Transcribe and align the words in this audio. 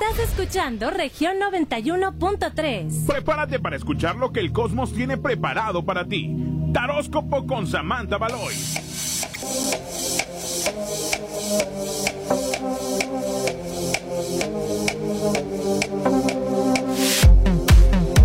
Estás 0.00 0.30
escuchando 0.30 0.88
región 0.90 1.36
91.3. 1.38 3.06
Prepárate 3.06 3.60
para 3.60 3.76
escuchar 3.76 4.16
lo 4.16 4.32
que 4.32 4.40
el 4.40 4.50
cosmos 4.50 4.94
tiene 4.94 5.18
preparado 5.18 5.84
para 5.84 6.06
ti. 6.06 6.34
Taróscopo 6.72 7.46
con 7.46 7.66
Samantha 7.66 8.16
Baloy. 8.16 8.54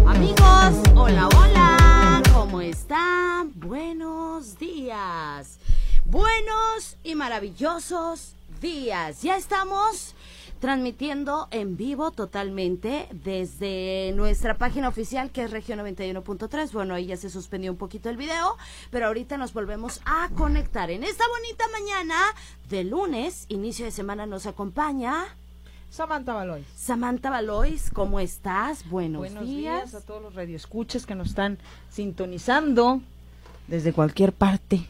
Amigos, 0.08 0.94
hola, 0.96 1.28
hola, 1.36 2.24
¿cómo 2.34 2.62
están? 2.62 3.52
Buenos 3.56 4.58
días. 4.58 5.60
Buenos 6.06 6.96
y 7.04 7.16
maravillosos 7.16 8.34
días. 8.62 9.22
Ya 9.22 9.36
estamos 9.36 10.15
transmitiendo 10.66 11.48
en 11.52 11.78
vivo 11.78 12.10
totalmente 12.10 13.08
desde 13.24 14.12
nuestra 14.16 14.58
página 14.58 14.88
oficial 14.88 15.30
que 15.30 15.44
es 15.44 15.52
región 15.52 15.78
91.3. 15.78 16.72
Bueno, 16.72 16.96
ahí 16.96 17.06
ya 17.06 17.18
se 17.18 17.30
suspendió 17.30 17.72
un 17.72 17.78
poquito 17.78 18.10
el 18.10 18.18
video, 18.18 18.58
pero 18.90 19.06
ahorita 19.06 19.38
nos 19.38 19.54
volvemos 19.54 20.02
a 20.06 20.28
conectar. 20.30 20.90
En 20.90 21.04
esta 21.04 21.24
bonita 21.28 21.66
mañana 21.72 22.16
de 22.68 22.84
lunes, 22.84 23.46
inicio 23.50 23.86
de 23.86 23.92
semana, 23.92 24.26
nos 24.26 24.48
acompaña 24.48 25.26
Samantha 25.92 26.34
Valois. 26.34 26.66
Samantha 26.76 27.30
Valois. 27.30 27.92
¿Cómo 27.92 28.20
estás? 28.20 28.90
Buenos, 28.90 29.20
Buenos 29.20 29.46
días. 29.46 29.92
días 29.92 29.94
a 29.94 30.04
todos 30.04 30.20
los 30.20 30.34
radioescuchas 30.34 31.06
que 31.06 31.14
nos 31.14 31.28
están 31.28 31.60
sintonizando 31.92 33.02
desde 33.68 33.94
cualquier 33.94 34.34
parte 34.34 34.88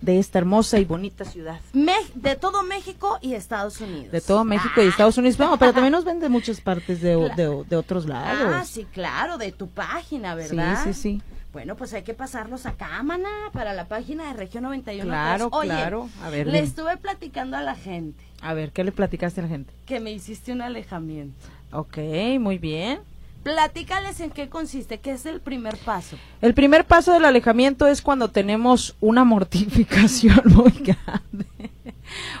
de 0.00 0.18
esta 0.18 0.38
hermosa 0.38 0.78
y 0.78 0.84
bonita 0.84 1.24
ciudad. 1.24 1.60
Me- 1.72 1.94
de 2.14 2.36
todo 2.36 2.62
México 2.62 3.18
y 3.22 3.34
Estados 3.34 3.80
Unidos. 3.80 4.12
De 4.12 4.20
todo 4.20 4.44
México 4.44 4.82
y 4.82 4.86
Estados 4.86 5.16
Unidos. 5.18 5.38
No, 5.38 5.56
pero 5.58 5.72
también 5.72 5.92
nos 5.92 6.04
ven 6.06 6.20
de 6.20 6.28
muchas 6.28 6.60
partes 6.60 7.00
de, 7.00 7.16
de- 7.36 7.64
de 7.68 7.76
otros 7.76 8.06
lados. 8.06 8.52
Ah, 8.54 8.64
sí, 8.64 8.86
claro, 8.92 9.38
de 9.38 9.52
tu 9.52 9.68
página, 9.68 10.32
sí, 10.40 10.54
¿verdad? 10.56 10.84
sí, 10.84 10.92
sí. 10.94 11.22
Bueno, 11.52 11.74
pues 11.74 11.94
hay 11.94 12.02
que 12.02 12.12
pasarlos 12.12 12.66
acá, 12.66 13.02
mana, 13.02 13.28
para 13.52 13.72
la 13.72 13.86
página 13.88 14.26
de 14.28 14.34
Región 14.34 14.64
91. 14.64 15.08
Claro, 15.08 15.48
Oye, 15.52 15.68
claro. 15.68 16.10
A 16.22 16.28
ver, 16.28 16.46
le 16.48 16.58
estuve 16.58 16.98
platicando 16.98 17.56
a 17.56 17.62
la 17.62 17.74
gente 17.74 18.22
A 18.42 18.52
ver, 18.52 18.72
¿qué 18.72 18.84
le 18.84 18.92
platicaste 18.92 19.40
a 19.40 19.44
la 19.44 19.48
gente? 19.48 19.72
que 19.86 19.98
me 19.98 20.12
hiciste 20.12 20.52
un 20.52 20.60
alejamiento. 20.60 21.34
Ok, 21.72 21.96
muy 22.38 22.58
bien. 22.58 23.00
Platícales 23.46 24.18
en 24.18 24.32
qué 24.32 24.48
consiste, 24.48 24.98
qué 24.98 25.12
es 25.12 25.24
el 25.24 25.40
primer 25.40 25.76
paso. 25.76 26.16
El 26.42 26.52
primer 26.52 26.84
paso 26.84 27.12
del 27.12 27.24
alejamiento 27.24 27.86
es 27.86 28.02
cuando 28.02 28.26
tenemos 28.26 28.96
una 29.00 29.22
mortificación 29.22 30.42
muy 30.46 30.72
grande. 30.72 31.46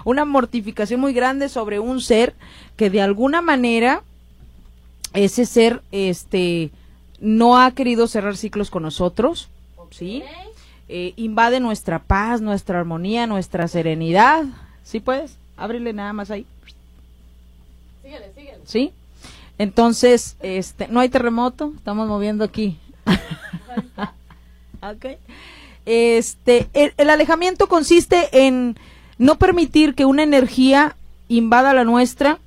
Una 0.04 0.24
mortificación 0.24 0.98
muy 0.98 1.12
grande 1.12 1.48
sobre 1.48 1.78
un 1.78 2.00
ser 2.00 2.34
que 2.74 2.90
de 2.90 3.02
alguna 3.02 3.40
manera 3.40 4.02
ese 5.12 5.46
ser 5.46 5.80
este 5.92 6.72
no 7.20 7.56
ha 7.56 7.70
querido 7.70 8.08
cerrar 8.08 8.36
ciclos 8.36 8.68
con 8.68 8.82
nosotros, 8.82 9.48
¿sí? 9.90 10.24
Eh, 10.88 11.12
invade 11.14 11.60
nuestra 11.60 12.00
paz, 12.00 12.40
nuestra 12.40 12.80
armonía, 12.80 13.28
nuestra 13.28 13.68
serenidad. 13.68 14.42
¿Sí 14.82 14.98
puedes? 14.98 15.36
Ábrele 15.56 15.92
nada 15.92 16.12
más 16.12 16.32
ahí. 16.32 16.46
Síguele, 18.02 18.32
síguele. 18.34 18.58
¿Sí? 18.64 18.92
Entonces, 19.58 20.36
este, 20.40 20.88
no 20.88 21.00
hay 21.00 21.08
terremoto, 21.08 21.72
estamos 21.76 22.08
moviendo 22.08 22.44
aquí. 22.44 22.78
Ok. 24.82 25.18
Este, 25.84 26.68
el, 26.74 26.92
el 26.96 27.10
alejamiento 27.10 27.66
consiste 27.66 28.46
en 28.46 28.76
no 29.18 29.36
permitir 29.36 29.94
que 29.94 30.04
una 30.04 30.22
energía 30.22 30.94
invada 31.28 31.74
la 31.74 31.84
nuestra, 31.84 32.38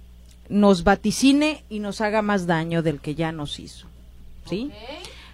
nos 0.50 0.84
vaticine 0.84 1.64
y 1.70 1.80
nos 1.80 2.02
haga 2.02 2.22
más 2.22 2.48
daño 2.48 2.82
del 2.82 3.00
que 3.00 3.16
ya 3.16 3.32
nos 3.32 3.60
hizo. 3.60 3.88
¿Sí? 4.46 4.72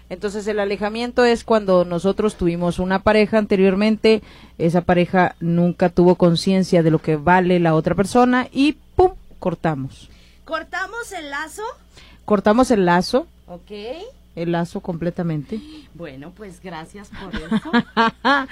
Entonces 0.08 0.46
el 0.46 0.60
alejamiento 0.60 1.24
es 1.24 1.42
cuando 1.42 1.84
nosotros 1.84 2.36
tuvimos 2.36 2.78
una 2.78 3.00
pareja 3.00 3.38
anteriormente, 3.38 4.22
esa 4.58 4.82
pareja 4.82 5.34
nunca 5.40 5.88
tuvo 5.88 6.14
conciencia 6.14 6.82
de 6.82 6.90
lo 6.90 7.00
que 7.00 7.16
vale 7.16 7.58
la 7.58 7.74
otra 7.74 7.94
persona 7.94 8.46
y 8.52 8.76
¡pum! 8.94 9.12
cortamos. 9.38 10.10
Cortamos 10.46 11.10
el 11.10 11.28
lazo, 11.30 11.62
Cortamos 12.24 12.70
el 12.70 12.86
lazo, 12.86 13.26
¿ok? 13.48 13.72
El 14.36 14.52
lazo 14.52 14.80
completamente. 14.80 15.60
Bueno, 15.94 16.30
pues 16.30 16.60
gracias 16.62 17.08
por 17.20 17.34
eso. 17.34 17.72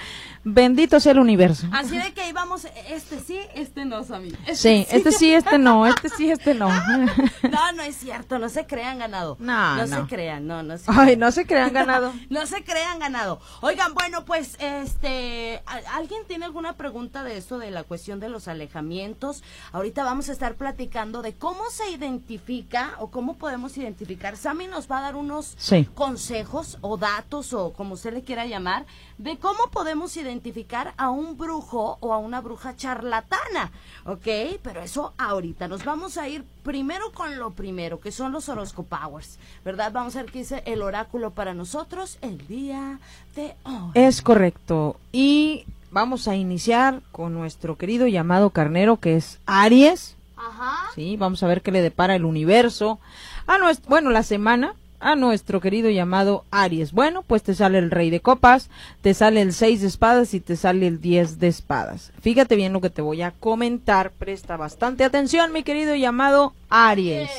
Bendito 0.44 0.98
sea 1.00 1.12
el 1.12 1.18
universo. 1.18 1.66
Así 1.72 1.96
de 1.96 2.12
que 2.12 2.28
íbamos, 2.28 2.66
este 2.88 3.20
sí, 3.20 3.38
este 3.54 3.84
no, 3.84 4.02
Sammy. 4.04 4.32
Este 4.46 4.54
Sí, 4.56 4.86
este 4.90 5.12
sí, 5.12 5.32
este 5.34 5.58
no, 5.58 5.86
este 5.86 6.08
sí, 6.08 6.30
este 6.30 6.54
no. 6.54 6.68
No, 7.50 7.72
no 7.72 7.82
es 7.82 7.96
cierto, 7.96 8.38
no 8.38 8.48
se 8.48 8.66
crean 8.66 8.98
ganado. 8.98 9.36
No, 9.38 9.76
no. 9.76 9.86
no. 9.86 10.02
se 10.02 10.14
crean, 10.14 10.46
no, 10.46 10.62
no 10.62 10.76
se 10.78 10.84
Ay, 10.88 10.96
crean. 11.04 11.18
no 11.20 11.30
se 11.32 11.46
crean 11.46 11.72
ganado. 11.72 12.12
No 12.30 12.46
se 12.46 12.64
crean 12.64 12.98
ganado. 12.98 13.40
Oigan, 13.60 13.94
bueno, 13.94 14.24
pues, 14.24 14.56
este, 14.60 15.62
¿a- 15.66 15.96
¿alguien 15.96 16.22
tiene 16.26 16.44
alguna 16.44 16.74
pregunta 16.76 17.22
de 17.24 17.36
esto 17.36 17.58
de 17.58 17.70
la 17.70 17.84
cuestión 17.84 18.20
de 18.20 18.28
los 18.28 18.48
alejamientos? 18.48 19.42
Ahorita 19.72 20.04
vamos 20.04 20.28
a 20.28 20.32
estar 20.32 20.54
platicando 20.56 21.22
de 21.22 21.34
cómo 21.34 21.60
se 21.70 21.90
identifica 21.90 22.94
o 22.98 23.10
cómo 23.10 23.36
podemos 23.36 23.76
identificar. 23.76 24.36
Sammy 24.36 24.66
nos 24.66 24.90
va 24.90 24.98
a 24.98 25.02
dar 25.02 25.16
unos 25.16 25.54
Sí. 25.58 25.73
Consejos 25.94 26.78
o 26.80 26.96
datos 26.96 27.52
o 27.52 27.72
como 27.72 27.94
usted 27.94 28.14
le 28.14 28.22
quiera 28.22 28.46
llamar 28.46 28.86
de 29.18 29.38
cómo 29.38 29.68
podemos 29.70 30.16
identificar 30.16 30.94
a 30.96 31.10
un 31.10 31.36
brujo 31.36 31.98
o 32.00 32.12
a 32.12 32.18
una 32.18 32.40
bruja 32.40 32.76
charlatana, 32.76 33.72
¿ok? 34.04 34.26
Pero 34.62 34.82
eso 34.82 35.12
ahorita 35.18 35.68
nos 35.68 35.84
vamos 35.84 36.16
a 36.16 36.28
ir 36.28 36.44
primero 36.62 37.12
con 37.12 37.38
lo 37.38 37.52
primero, 37.52 38.00
que 38.00 38.12
son 38.12 38.32
los 38.32 38.48
horoscopowers, 38.48 39.38
¿verdad? 39.64 39.92
Vamos 39.92 40.16
a 40.16 40.22
ver 40.22 40.32
qué 40.32 40.40
dice 40.40 40.62
el 40.66 40.82
oráculo 40.82 41.30
para 41.30 41.54
nosotros 41.54 42.18
el 42.22 42.46
día 42.46 42.98
de 43.36 43.54
hoy. 43.64 43.90
Es 43.94 44.22
correcto. 44.22 44.96
Y 45.12 45.66
vamos 45.90 46.26
a 46.26 46.34
iniciar 46.34 47.02
con 47.12 47.34
nuestro 47.34 47.76
querido 47.76 48.06
llamado 48.06 48.50
carnero 48.50 48.96
que 48.98 49.16
es 49.16 49.38
Aries. 49.46 50.16
Ajá. 50.36 50.90
Sí, 50.94 51.16
vamos 51.16 51.42
a 51.42 51.46
ver 51.46 51.62
qué 51.62 51.70
le 51.70 51.82
depara 51.82 52.16
el 52.16 52.24
universo. 52.24 52.98
A 53.46 53.58
nuestro, 53.58 53.88
bueno, 53.88 54.10
la 54.10 54.22
semana 54.22 54.74
a 55.00 55.16
nuestro 55.16 55.60
querido 55.60 55.90
llamado 55.90 56.44
Aries. 56.50 56.92
Bueno, 56.92 57.22
pues 57.22 57.42
te 57.42 57.54
sale 57.54 57.78
el 57.78 57.90
rey 57.90 58.10
de 58.10 58.20
copas, 58.20 58.70
te 59.02 59.14
sale 59.14 59.42
el 59.42 59.52
seis 59.52 59.80
de 59.80 59.88
espadas 59.88 60.34
y 60.34 60.40
te 60.40 60.56
sale 60.56 60.86
el 60.86 61.00
10 61.00 61.38
de 61.38 61.48
espadas. 61.48 62.12
Fíjate 62.20 62.56
bien 62.56 62.72
lo 62.72 62.80
que 62.80 62.90
te 62.90 63.02
voy 63.02 63.22
a 63.22 63.32
comentar. 63.32 64.10
Presta 64.12 64.56
bastante 64.56 65.04
atención, 65.04 65.52
mi 65.52 65.62
querido 65.62 65.94
llamado 65.94 66.54
Aries. 66.70 67.30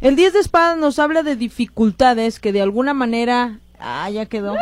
El 0.00 0.16
10 0.16 0.32
de 0.32 0.40
espadas 0.40 0.76
nos 0.78 0.98
habla 0.98 1.22
de 1.22 1.36
dificultades 1.36 2.40
que 2.40 2.52
de 2.52 2.62
alguna 2.62 2.94
manera... 2.94 3.58
Ah, 3.78 4.08
ya 4.10 4.26
quedó. 4.26 4.54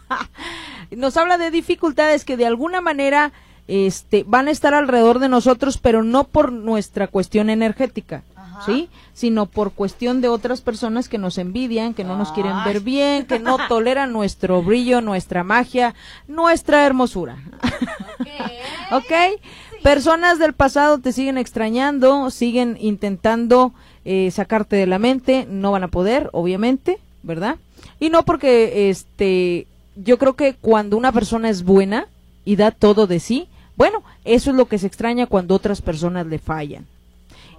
nos 0.90 1.16
habla 1.16 1.38
de 1.38 1.50
dificultades 1.50 2.24
que 2.24 2.36
de 2.36 2.46
alguna 2.46 2.80
manera 2.80 3.32
este, 3.68 4.24
van 4.26 4.48
a 4.48 4.50
estar 4.50 4.74
alrededor 4.74 5.20
de 5.20 5.28
nosotros, 5.28 5.78
pero 5.78 6.02
no 6.02 6.24
por 6.24 6.52
nuestra 6.52 7.06
cuestión 7.06 7.50
energética, 7.50 8.24
¿sí? 8.66 8.88
Sino 9.12 9.46
por 9.46 9.72
cuestión 9.72 10.20
de 10.20 10.28
otras 10.28 10.60
personas 10.60 11.08
que 11.08 11.18
nos 11.18 11.38
envidian, 11.38 11.94
que 11.94 12.04
no 12.04 12.16
nos 12.16 12.32
quieren 12.32 12.64
ver 12.64 12.80
bien, 12.80 13.26
que 13.26 13.38
no 13.38 13.56
toleran 13.68 14.12
nuestro 14.12 14.62
brillo, 14.62 15.00
nuestra 15.00 15.44
magia, 15.44 15.94
nuestra 16.28 16.84
hermosura. 16.86 17.38
¿Ok? 18.92 19.40
Personas 19.82 20.38
del 20.38 20.52
pasado 20.52 20.98
te 20.98 21.12
siguen 21.12 21.38
extrañando, 21.38 22.30
siguen 22.30 22.76
intentando 22.80 23.72
eh, 24.04 24.30
sacarte 24.30 24.76
de 24.76 24.86
la 24.86 24.98
mente, 24.98 25.46
no 25.48 25.72
van 25.72 25.84
a 25.84 25.88
poder, 25.88 26.28
obviamente, 26.32 26.98
¿verdad? 27.22 27.56
Y 27.98 28.10
no 28.10 28.24
porque, 28.24 28.90
este, 28.90 29.66
yo 29.96 30.18
creo 30.18 30.34
que 30.34 30.54
cuando 30.54 30.96
una 30.96 31.12
persona 31.12 31.48
es 31.48 31.64
buena 31.64 32.06
y 32.44 32.56
da 32.56 32.70
todo 32.70 33.06
de 33.06 33.20
sí, 33.20 33.48
bueno, 33.76 34.02
eso 34.24 34.50
es 34.50 34.56
lo 34.56 34.66
que 34.66 34.78
se 34.78 34.86
extraña 34.86 35.26
cuando 35.26 35.54
otras 35.54 35.80
personas 35.80 36.26
le 36.26 36.38
fallan. 36.38 36.86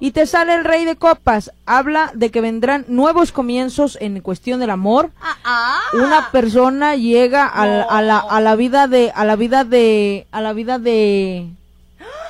Y 0.02 0.12
te 0.12 0.26
sale 0.26 0.56
el 0.56 0.64
rey 0.66 0.84
de 0.84 0.96
copas, 0.98 1.52
habla 1.66 2.12
de 2.16 2.32
que 2.32 2.42
vendrán 2.42 2.84
nuevos 2.90 3.32
comienzos 3.32 3.98
en 4.02 4.20
cuestión 4.22 4.60
del 4.60 4.72
amor, 4.72 5.12
Ah, 5.22 5.38
ah. 5.46 5.80
una 5.94 6.32
persona 6.32 6.96
llega 6.96 7.46
al- 7.48 7.86
a, 7.88 8.02
la, 8.02 8.18
a 8.18 8.42
la 8.42 8.56
vida 8.56 8.88
de 8.88 9.12
a 9.16 9.24
la 9.24 9.36
vida 9.38 9.64
de 9.64 10.26
a 10.32 10.42
la 10.42 10.54
vida 10.54 10.80
de 10.80 11.46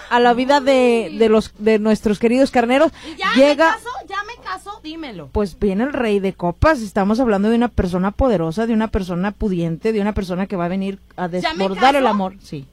a 0.10 0.20
la 0.20 0.34
vida 0.34 0.60
de, 0.60 1.16
de 1.18 1.30
los 1.30 1.54
de 1.60 1.80
nuestros 1.80 2.20
queridos 2.20 2.52
carneros 2.52 2.92
¿Y 3.10 3.18
ya 3.18 3.34
llega 3.36 3.68
me 3.72 3.76
caso? 3.78 3.90
¿Ya 4.10 4.18
me 4.28 4.44
caso? 4.44 4.80
Dímelo. 4.84 5.30
pues 5.32 5.58
viene 5.58 5.86
el 5.86 5.94
rey 5.94 6.20
de 6.20 6.34
copas 6.34 6.82
estamos 6.82 7.22
hablando 7.22 7.50
de 7.50 7.56
una 7.56 7.70
persona 7.70 8.12
poderosa 8.12 8.68
de 8.68 8.74
una 8.74 8.90
persona 8.90 9.32
pudiente 9.32 9.94
de 9.94 10.02
una 10.02 10.12
persona 10.12 10.48
que 10.48 10.58
va 10.58 10.66
a 10.66 10.68
venir 10.68 11.00
a 11.16 11.30
¿Ya 11.30 11.54
me 11.54 11.60
desbordar 11.60 11.96
el 11.96 12.08
amor 12.08 12.36
sí. 12.44 12.66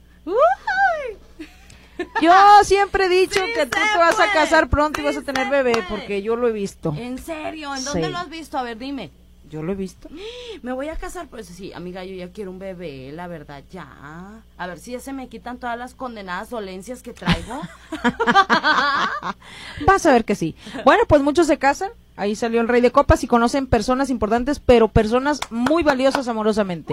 Yo 2.22 2.32
siempre 2.64 3.06
he 3.06 3.08
dicho 3.08 3.40
Sí 3.44 3.52
que 3.54 3.66
tú 3.66 3.78
te 3.92 3.98
vas 3.98 4.18
a 4.20 4.32
casar 4.32 4.68
pronto 4.68 5.00
y 5.00 5.04
vas 5.04 5.16
a 5.16 5.22
tener 5.22 5.48
bebé 5.50 5.72
puede. 5.72 5.86
porque 5.88 6.22
yo 6.22 6.36
lo 6.36 6.48
he 6.48 6.52
visto 6.52 6.94
¿En 6.98 7.18
serio? 7.18 7.74
¿En 7.74 7.84
dónde 7.84 8.06
Sí. 8.06 8.10
lo 8.12 8.18
has 8.18 8.28
visto? 8.30 8.58
A 8.58 8.62
ver, 8.62 8.78
dime. 8.78 9.10
Yo 9.50 9.62
lo 9.62 9.72
he 9.72 9.74
visto. 9.74 10.08
Me 10.62 10.72
voy 10.72 10.88
a 10.88 10.96
casar, 10.96 11.26
pues 11.28 11.46
sí, 11.46 11.72
amiga, 11.72 12.04
yo 12.04 12.14
ya 12.14 12.30
quiero 12.30 12.50
un 12.50 12.58
bebé, 12.58 13.10
la 13.12 13.28
verdad, 13.28 13.62
ya. 13.72 14.42
A 14.58 14.66
ver 14.66 14.78
si 14.78 14.92
ya 14.92 15.00
se 15.00 15.12
me 15.14 15.28
quitan 15.28 15.56
todas 15.58 15.78
las 15.78 15.94
condenadas 15.94 16.50
dolencias 16.50 17.02
que 17.02 17.14
traigo. 17.14 17.62
Vas 19.86 20.06
a 20.06 20.12
ver 20.12 20.24
que 20.24 20.34
sí. 20.34 20.54
Bueno, 20.84 21.04
pues 21.08 21.22
muchos 21.22 21.46
se 21.46 21.58
casan. 21.58 21.90
Ahí 22.18 22.34
salió 22.34 22.60
el 22.60 22.66
rey 22.66 22.80
de 22.80 22.90
copas 22.90 23.22
y 23.22 23.28
conocen 23.28 23.68
personas 23.68 24.10
importantes, 24.10 24.58
pero 24.58 24.88
personas 24.88 25.38
muy 25.50 25.84
valiosas 25.84 26.26
amorosamente. 26.26 26.92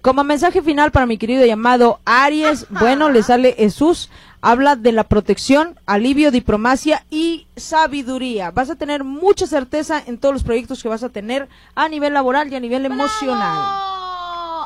Como 0.00 0.24
mensaje 0.24 0.62
final 0.62 0.90
para 0.90 1.04
mi 1.04 1.18
querido 1.18 1.44
llamado 1.44 2.00
Aries, 2.06 2.66
bueno, 2.70 3.10
le 3.10 3.22
sale 3.22 3.52
Jesús, 3.52 4.08
habla 4.40 4.74
de 4.74 4.92
la 4.92 5.04
protección, 5.04 5.78
alivio, 5.84 6.30
diplomacia 6.30 7.04
y 7.10 7.46
sabiduría. 7.56 8.52
Vas 8.52 8.70
a 8.70 8.76
tener 8.76 9.04
mucha 9.04 9.46
certeza 9.46 10.02
en 10.06 10.16
todos 10.16 10.32
los 10.32 10.44
proyectos 10.44 10.82
que 10.82 10.88
vas 10.88 11.02
a 11.02 11.10
tener 11.10 11.46
a 11.74 11.90
nivel 11.90 12.14
laboral 12.14 12.50
y 12.50 12.56
a 12.56 12.60
nivel 12.60 12.86
emocional. 12.86 13.68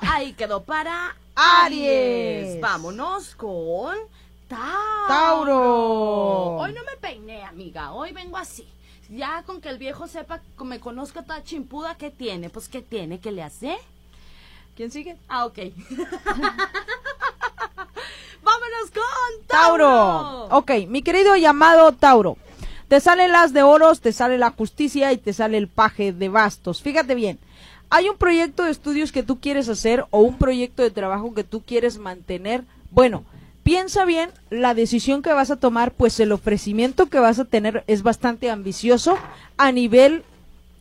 Ahí 0.03 0.33
quedó 0.35 0.63
para 0.63 1.17
Aries. 1.35 2.47
Aries. 2.47 2.61
Vámonos 2.61 3.35
con 3.35 3.97
Tauro. 4.47 5.09
Tauro. 5.09 6.57
Hoy 6.59 6.73
no 6.73 6.85
me 6.85 6.97
peiné, 7.01 7.43
amiga. 7.43 7.91
Hoy 7.91 8.13
vengo 8.13 8.37
así. 8.37 8.65
Ya 9.09 9.43
con 9.45 9.61
que 9.61 9.71
el 9.71 9.79
viejo 9.79 10.07
sepa, 10.07 10.41
que 10.59 10.65
me 10.65 10.81
conozca 10.81 11.23
toda 11.23 11.43
chimpuda, 11.43 11.97
¿qué 11.97 12.11
tiene? 12.11 12.51
Pues, 12.51 12.69
¿qué 12.69 12.83
tiene? 12.83 13.21
¿Qué 13.21 13.33
le 13.33 13.43
hace? 13.43 13.79
¿Quién 14.77 14.91
sigue? 14.91 15.17
Ah, 15.29 15.47
ok. 15.47 15.59
Vámonos 18.43 18.91
con 18.93 19.47
Tauro. 19.47 19.85
Tauro. 19.87 20.49
Ok, 20.57 20.71
mi 20.89 21.03
querido 21.03 21.37
llamado 21.37 21.93
Tauro. 21.93 22.37
Te 22.89 23.01
salen 23.01 23.33
las 23.33 23.53
de 23.53 23.63
oros, 23.63 24.01
te 24.01 24.13
sale 24.13 24.39
la 24.39 24.51
justicia 24.51 25.13
y 25.13 25.19
te 25.19 25.33
sale 25.33 25.59
el 25.59 25.69
paje 25.69 26.13
de 26.13 26.29
bastos. 26.29 26.83
Fíjate 26.83 27.15
bien. 27.15 27.39
Hay 27.91 28.09
un 28.09 28.17
proyecto 28.17 28.65
de 28.65 28.71
estudios 28.71 29.13
que 29.13 29.23
tú 29.23 29.41
quieres 29.41 29.69
hacer 29.69 30.05
o 30.11 30.21
un 30.21 30.37
proyecto 30.37 30.83
de 30.83 30.91
trabajo 30.91 31.35
que 31.35 31.45
tú 31.45 31.63
quieres 31.63 31.99
mantener. 31.99 32.65
Bueno, 32.91 33.25
piensa 33.69 34.07
bien 34.07 34.31
la 34.49 34.73
decisión 34.73 35.21
que 35.21 35.35
vas 35.35 35.51
a 35.51 35.57
tomar, 35.57 35.93
pues 35.93 36.19
el 36.21 36.33
ofrecimiento 36.33 37.11
que 37.11 37.19
vas 37.19 37.39
a 37.39 37.45
tener 37.45 37.85
es 37.87 38.03
bastante 38.03 38.51
ambicioso 38.51 39.19
a 39.59 39.73
nivel 39.73 40.25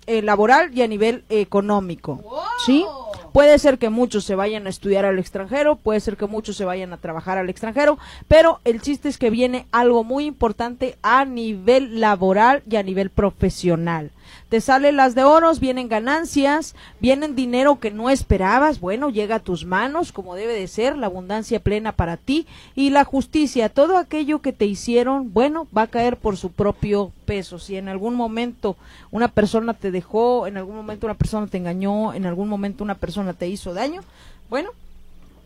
eh, 0.06 0.22
laboral 0.22 0.72
y 0.74 0.84
a 0.84 0.88
nivel 0.88 1.26
económico. 1.28 2.24
¿Sí? 2.66 2.86
Puede 3.34 3.60
ser 3.60 3.78
que 3.78 3.90
muchos 3.90 4.24
se 4.24 4.36
vayan 4.36 4.68
a 4.68 4.70
estudiar 4.70 5.04
al 5.04 5.20
extranjero, 5.20 5.76
puede 5.76 6.00
ser 6.00 6.16
que 6.16 6.28
muchos 6.28 6.56
se 6.56 6.64
vayan 6.64 6.94
a 6.94 6.98
trabajar 6.98 7.38
al 7.38 7.50
extranjero, 7.50 7.98
pero 8.30 8.62
el 8.64 8.82
chiste 8.82 9.10
es 9.10 9.18
que 9.18 9.32
viene 9.32 9.68
algo 9.74 10.06
muy 10.06 10.24
importante 10.24 10.98
a 11.02 11.26
nivel 11.26 12.00
laboral 12.00 12.64
y 12.70 12.78
a 12.78 12.84
nivel 12.84 13.10
profesional. 13.10 14.12
Te 14.50 14.62
salen 14.62 14.98
las 14.98 15.16
de 15.16 15.24
oros, 15.24 15.60
vienen 15.60 15.90
ganancias, 15.90 16.76
vienen 17.00 17.36
dinero 17.36 17.80
que 17.80 17.92
no 17.92 18.10
esperabas, 18.10 18.80
bueno, 18.80 19.10
llega 19.10 19.36
a 19.36 19.40
tus 19.40 19.66
manos 19.66 20.12
como 20.12 20.36
debe 20.36 20.54
de 20.54 20.68
ser, 20.68 20.98
la 20.98 21.08
abundancia 21.08 21.60
plena 21.60 21.92
para 21.92 22.18
ti 22.18 22.48
y 22.76 22.90
la 22.90 23.04
justicia, 23.04 23.70
todo 23.70 23.98
aquello 23.98 24.40
que 24.40 24.54
te 24.54 24.66
hicieron, 24.66 25.34
bueno, 25.34 25.68
va 25.76 25.84
a 25.84 25.88
caer 25.88 26.18
por 26.18 26.38
su 26.38 26.52
propio 26.52 27.12
peso. 27.26 27.60
Si 27.60 27.76
en 27.76 27.90
algún 27.90 28.16
momento 28.16 28.78
una 29.12 29.28
persona 29.28 29.74
te 29.74 29.92
dejó, 29.92 30.48
en 30.48 30.58
algún 30.58 30.76
momento 30.76 31.08
una 31.08 31.16
persona 31.16 31.48
te 31.48 31.58
engañó, 31.58 32.14
en 32.14 32.26
algún 32.26 32.48
momento 32.50 32.84
una 32.84 32.96
persona 32.96 33.34
te 33.34 33.48
hizo 33.48 33.74
daño, 33.74 34.02
bueno, 34.50 34.70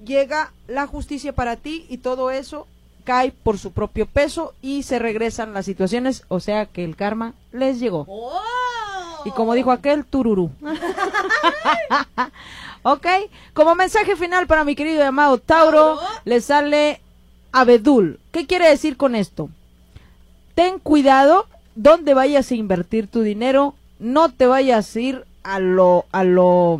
llega 0.05 0.51
la 0.67 0.87
justicia 0.87 1.33
para 1.33 1.55
ti 1.55 1.85
y 1.89 1.97
todo 1.97 2.31
eso 2.31 2.67
cae 3.01 3.31
por 3.31 3.57
su 3.57 3.71
propio 3.71 4.05
peso 4.05 4.53
y 4.61 4.83
se 4.83 4.99
regresan 4.99 5.53
las 5.53 5.65
situaciones, 5.65 6.23
o 6.27 6.39
sea 6.39 6.65
que 6.65 6.83
el 6.83 6.95
karma 6.95 7.33
les 7.51 7.79
llegó. 7.79 8.05
¡Oh! 8.07 8.41
Y 9.25 9.31
como 9.31 9.53
dijo 9.53 9.71
aquel, 9.71 10.05
tururú. 10.05 10.51
ok, 12.83 13.07
como 13.53 13.75
mensaje 13.75 14.15
final 14.15 14.47
para 14.47 14.63
mi 14.63 14.75
querido 14.75 14.99
llamado 14.99 15.37
Tauro, 15.37 15.97
Tauro. 15.97 16.01
le 16.25 16.41
sale 16.41 17.01
abedul. 17.51 18.19
¿Qué 18.31 18.47
quiere 18.47 18.69
decir 18.69 18.97
con 18.97 19.15
esto? 19.15 19.49
Ten 20.55 20.79
cuidado 20.79 21.45
donde 21.75 22.13
vayas 22.13 22.51
a 22.51 22.55
invertir 22.55 23.07
tu 23.07 23.21
dinero, 23.21 23.75
no 23.99 24.29
te 24.29 24.45
vayas 24.45 24.95
a 24.95 24.99
ir 24.99 25.25
a 25.43 25.59
lo, 25.59 26.05
a 26.11 26.23
lo, 26.23 26.77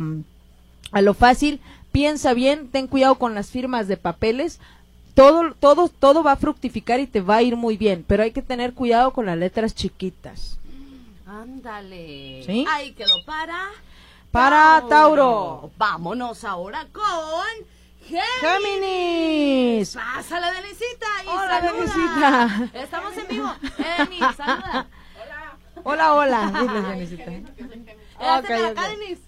a 0.90 1.00
lo 1.00 1.14
fácil, 1.14 1.60
piensa 1.92 2.34
bien, 2.34 2.68
ten 2.68 2.86
cuidado 2.86 3.16
con 3.16 3.34
las 3.34 3.50
firmas 3.50 3.88
de 3.88 3.96
papeles, 3.96 4.60
todo, 5.14 5.54
todo, 5.54 5.88
todo 5.88 6.22
va 6.22 6.32
a 6.32 6.36
fructificar 6.36 7.00
y 7.00 7.06
te 7.06 7.20
va 7.20 7.36
a 7.36 7.42
ir 7.42 7.56
muy 7.56 7.76
bien, 7.76 8.04
pero 8.06 8.22
hay 8.22 8.32
que 8.32 8.42
tener 8.42 8.74
cuidado 8.74 9.12
con 9.12 9.26
las 9.26 9.36
letras 9.36 9.74
chiquitas. 9.74 10.58
Ándale. 11.26 12.42
¿Sí? 12.44 12.66
Ahí 12.68 12.92
quedó 12.92 13.24
para. 13.24 13.70
Para 14.30 14.84
Tauro. 14.88 15.70
Vámonos 15.76 16.44
ahora 16.44 16.86
con. 16.92 17.66
Géminis. 18.40 19.94
Pásale, 19.94 20.46
Denisita. 20.60 21.06
Y 21.24 21.28
Hola. 21.28 21.60
Denisita. 21.60 22.70
Estamos 22.74 23.16
en 23.16 23.28
vivo. 23.28 23.52
Denis, 23.98 24.36
saluda. 24.36 24.86
Hola, 25.84 26.14
hola. 26.14 26.52
Dile, 26.60 26.82
Janisita. 26.82 27.30
Ok, 27.30 28.44
Ok, 28.44 28.50
acá, 28.50 28.68
ok. 28.70 28.88
Denis. 28.98 29.18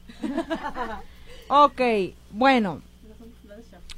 Ok, 1.48 1.80
bueno. 2.30 2.82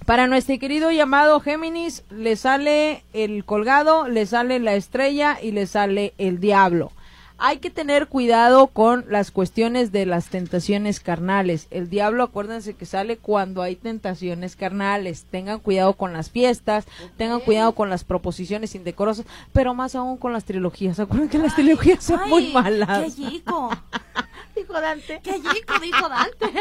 Para 0.06 0.28
nuestro 0.28 0.56
querido 0.60 0.92
llamado 0.92 1.40
Géminis, 1.40 2.04
le 2.10 2.36
sale 2.36 3.02
el 3.12 3.44
colgado, 3.44 4.06
le 4.06 4.24
sale 4.24 4.60
la 4.60 4.76
estrella 4.76 5.36
y 5.42 5.50
le 5.50 5.66
sale 5.66 6.14
el 6.16 6.38
diablo. 6.38 6.92
Hay 7.38 7.58
que 7.58 7.70
tener 7.70 8.06
cuidado 8.06 8.68
con 8.68 9.04
las 9.08 9.32
cuestiones 9.32 9.90
de 9.90 10.06
las 10.06 10.28
tentaciones 10.28 11.00
carnales. 11.00 11.66
El 11.72 11.90
diablo, 11.90 12.22
acuérdense 12.22 12.74
que 12.74 12.86
sale 12.86 13.18
cuando 13.18 13.62
hay 13.62 13.74
tentaciones 13.74 14.54
carnales. 14.54 15.26
Tengan 15.28 15.58
cuidado 15.58 15.94
con 15.94 16.12
las 16.12 16.30
fiestas, 16.30 16.86
tengan 17.16 17.40
cuidado 17.40 17.72
con 17.72 17.90
las 17.90 18.04
proposiciones 18.04 18.76
indecorosas, 18.76 19.26
pero 19.52 19.74
más 19.74 19.96
aún 19.96 20.18
con 20.18 20.32
las 20.32 20.44
trilogías. 20.44 21.00
Acuérdense 21.00 21.36
que 21.36 21.42
las 21.42 21.56
trilogías 21.56 22.04
son 22.04 22.20
Ay, 22.20 22.30
muy 22.30 22.52
malas. 22.52 23.12
Qué 23.12 23.22
chico. 23.22 23.70
Dijo 24.56 24.72
Dante. 24.80 25.20
Qué 25.22 25.34
chico, 25.34 25.78
dijo 25.80 26.08
Dante. 26.08 26.46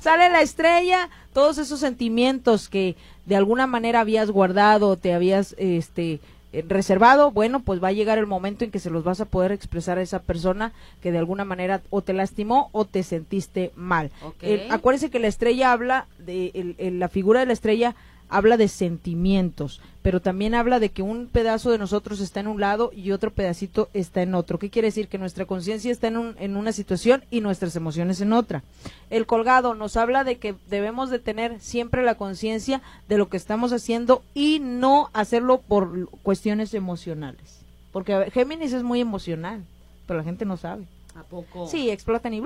Sale 0.00 0.28
la 0.30 0.40
estrella, 0.42 1.08
todos 1.32 1.58
esos 1.58 1.80
sentimientos 1.80 2.68
que 2.68 2.96
de 3.26 3.36
alguna 3.36 3.66
manera 3.66 4.00
habías 4.00 4.30
guardado, 4.30 4.96
te 4.96 5.12
habías 5.12 5.54
este 5.58 6.20
eh, 6.52 6.64
reservado, 6.66 7.30
bueno, 7.30 7.60
pues 7.60 7.82
va 7.82 7.88
a 7.88 7.92
llegar 7.92 8.16
el 8.16 8.26
momento 8.26 8.64
en 8.64 8.70
que 8.70 8.78
se 8.78 8.88
los 8.88 9.04
vas 9.04 9.20
a 9.20 9.26
poder 9.26 9.52
expresar 9.52 9.98
a 9.98 10.02
esa 10.02 10.20
persona 10.22 10.72
que 11.02 11.12
de 11.12 11.18
alguna 11.18 11.44
manera 11.44 11.82
o 11.90 12.00
te 12.00 12.14
lastimó 12.14 12.70
o 12.72 12.86
te 12.86 13.02
sentiste 13.02 13.70
mal. 13.76 14.10
Ok. 14.24 14.36
El- 14.42 14.70
acuérdense 14.70 15.10
que 15.10 15.18
la 15.18 15.26
estrella 15.26 15.72
habla 15.72 16.06
de 16.18 16.50
el- 16.54 16.74
el- 16.78 16.98
la 17.00 17.08
figura 17.08 17.40
de 17.40 17.46
la 17.46 17.52
estrella 17.52 17.94
habla 18.28 18.56
de 18.56 18.68
sentimientos, 18.68 19.80
pero 20.02 20.20
también 20.20 20.54
habla 20.54 20.78
de 20.80 20.90
que 20.90 21.02
un 21.02 21.26
pedazo 21.26 21.70
de 21.70 21.78
nosotros 21.78 22.20
está 22.20 22.40
en 22.40 22.46
un 22.48 22.60
lado 22.60 22.90
y 22.94 23.10
otro 23.12 23.30
pedacito 23.32 23.88
está 23.94 24.22
en 24.22 24.34
otro. 24.34 24.58
¿Qué 24.58 24.70
quiere 24.70 24.88
decir? 24.88 25.08
Que 25.08 25.18
nuestra 25.18 25.44
conciencia 25.46 25.90
está 25.92 26.06
en, 26.08 26.16
un- 26.16 26.36
en 26.38 26.56
una 26.56 26.72
situación 26.72 27.24
y 27.30 27.40
nuestras 27.40 27.74
emociones 27.76 28.20
en 28.20 28.32
otra. 28.32 28.62
El 29.10 29.26
colgado 29.26 29.74
nos 29.74 29.96
habla 29.96 30.24
de 30.24 30.38
que 30.38 30.54
debemos 30.68 31.10
de 31.10 31.18
tener 31.18 31.60
siempre 31.60 32.02
la 32.04 32.14
conciencia 32.16 32.80
de 33.08 33.18
lo 33.18 33.28
que 33.28 33.36
estamos 33.36 33.72
haciendo 33.72 34.22
y 34.34 34.60
no 34.60 35.10
hacerlo 35.12 35.60
por 35.60 36.08
cuestiones 36.22 36.74
emocionales. 36.74 37.60
Porque 37.92 38.12
a 38.12 38.18
ver, 38.18 38.30
Géminis 38.30 38.72
es 38.72 38.82
muy 38.82 39.00
emocional, 39.00 39.64
pero 40.06 40.18
la 40.18 40.24
gente 40.24 40.44
no 40.44 40.56
sabe. 40.56 40.84
¿A 41.14 41.22
poco? 41.24 41.66
Sí, 41.66 41.90
explotan 41.90 42.32
y... 42.34 42.42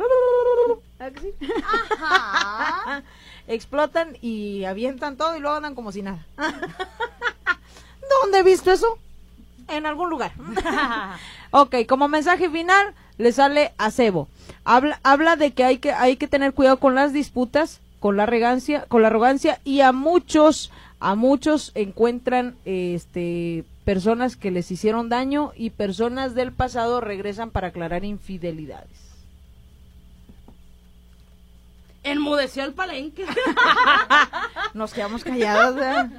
Ajá. 1.62 3.02
Explotan 3.54 4.16
y 4.21 4.64
avientan 4.64 5.16
todo 5.16 5.37
y 5.37 5.40
luego 5.40 5.56
andan 5.56 5.75
como 5.75 5.92
si 5.92 6.02
nada. 6.02 6.25
¿Dónde 8.23 8.38
he 8.38 8.42
visto 8.42 8.71
eso? 8.71 8.99
En 9.68 9.87
algún 9.87 10.11
lugar. 10.11 10.32
ok, 11.50 11.76
como 11.88 12.09
mensaje 12.09 12.50
final 12.50 12.94
le 13.18 13.32
sale 13.32 13.73
a 13.78 13.90
Cebo. 13.90 14.28
Habla, 14.64 15.00
habla 15.02 15.37
de 15.37 15.52
que 15.52 15.64
hay 15.64 15.78
que 15.78 15.92
hay 15.92 16.16
que 16.16 16.28
tener 16.28 16.52
cuidado 16.52 16.78
con 16.78 16.94
las 16.94 17.12
disputas, 17.12 17.80
con 18.00 18.16
la 18.16 18.25
arrogancia, 18.25 18.85
con 18.88 19.02
la 19.02 19.09
arrogancia 19.09 19.61
y 19.64 19.80
a 19.80 19.92
muchos 19.92 20.71
a 21.00 21.14
muchos 21.14 21.73
encuentran 21.75 22.56
este 22.64 23.64
personas 23.85 24.37
que 24.37 24.50
les 24.50 24.71
hicieron 24.71 25.09
daño 25.09 25.52
y 25.56 25.71
personas 25.71 26.35
del 26.35 26.52
pasado 26.52 27.00
regresan 27.00 27.50
para 27.50 27.68
aclarar 27.68 28.04
infidelidades. 28.04 29.01
Enmudeció 32.04 32.64
el 32.64 32.75
palenque. 32.75 33.25
Nos 34.75 34.92
quedamos 34.92 35.23
callados. 35.23 35.76
¿verdad? 35.76 36.11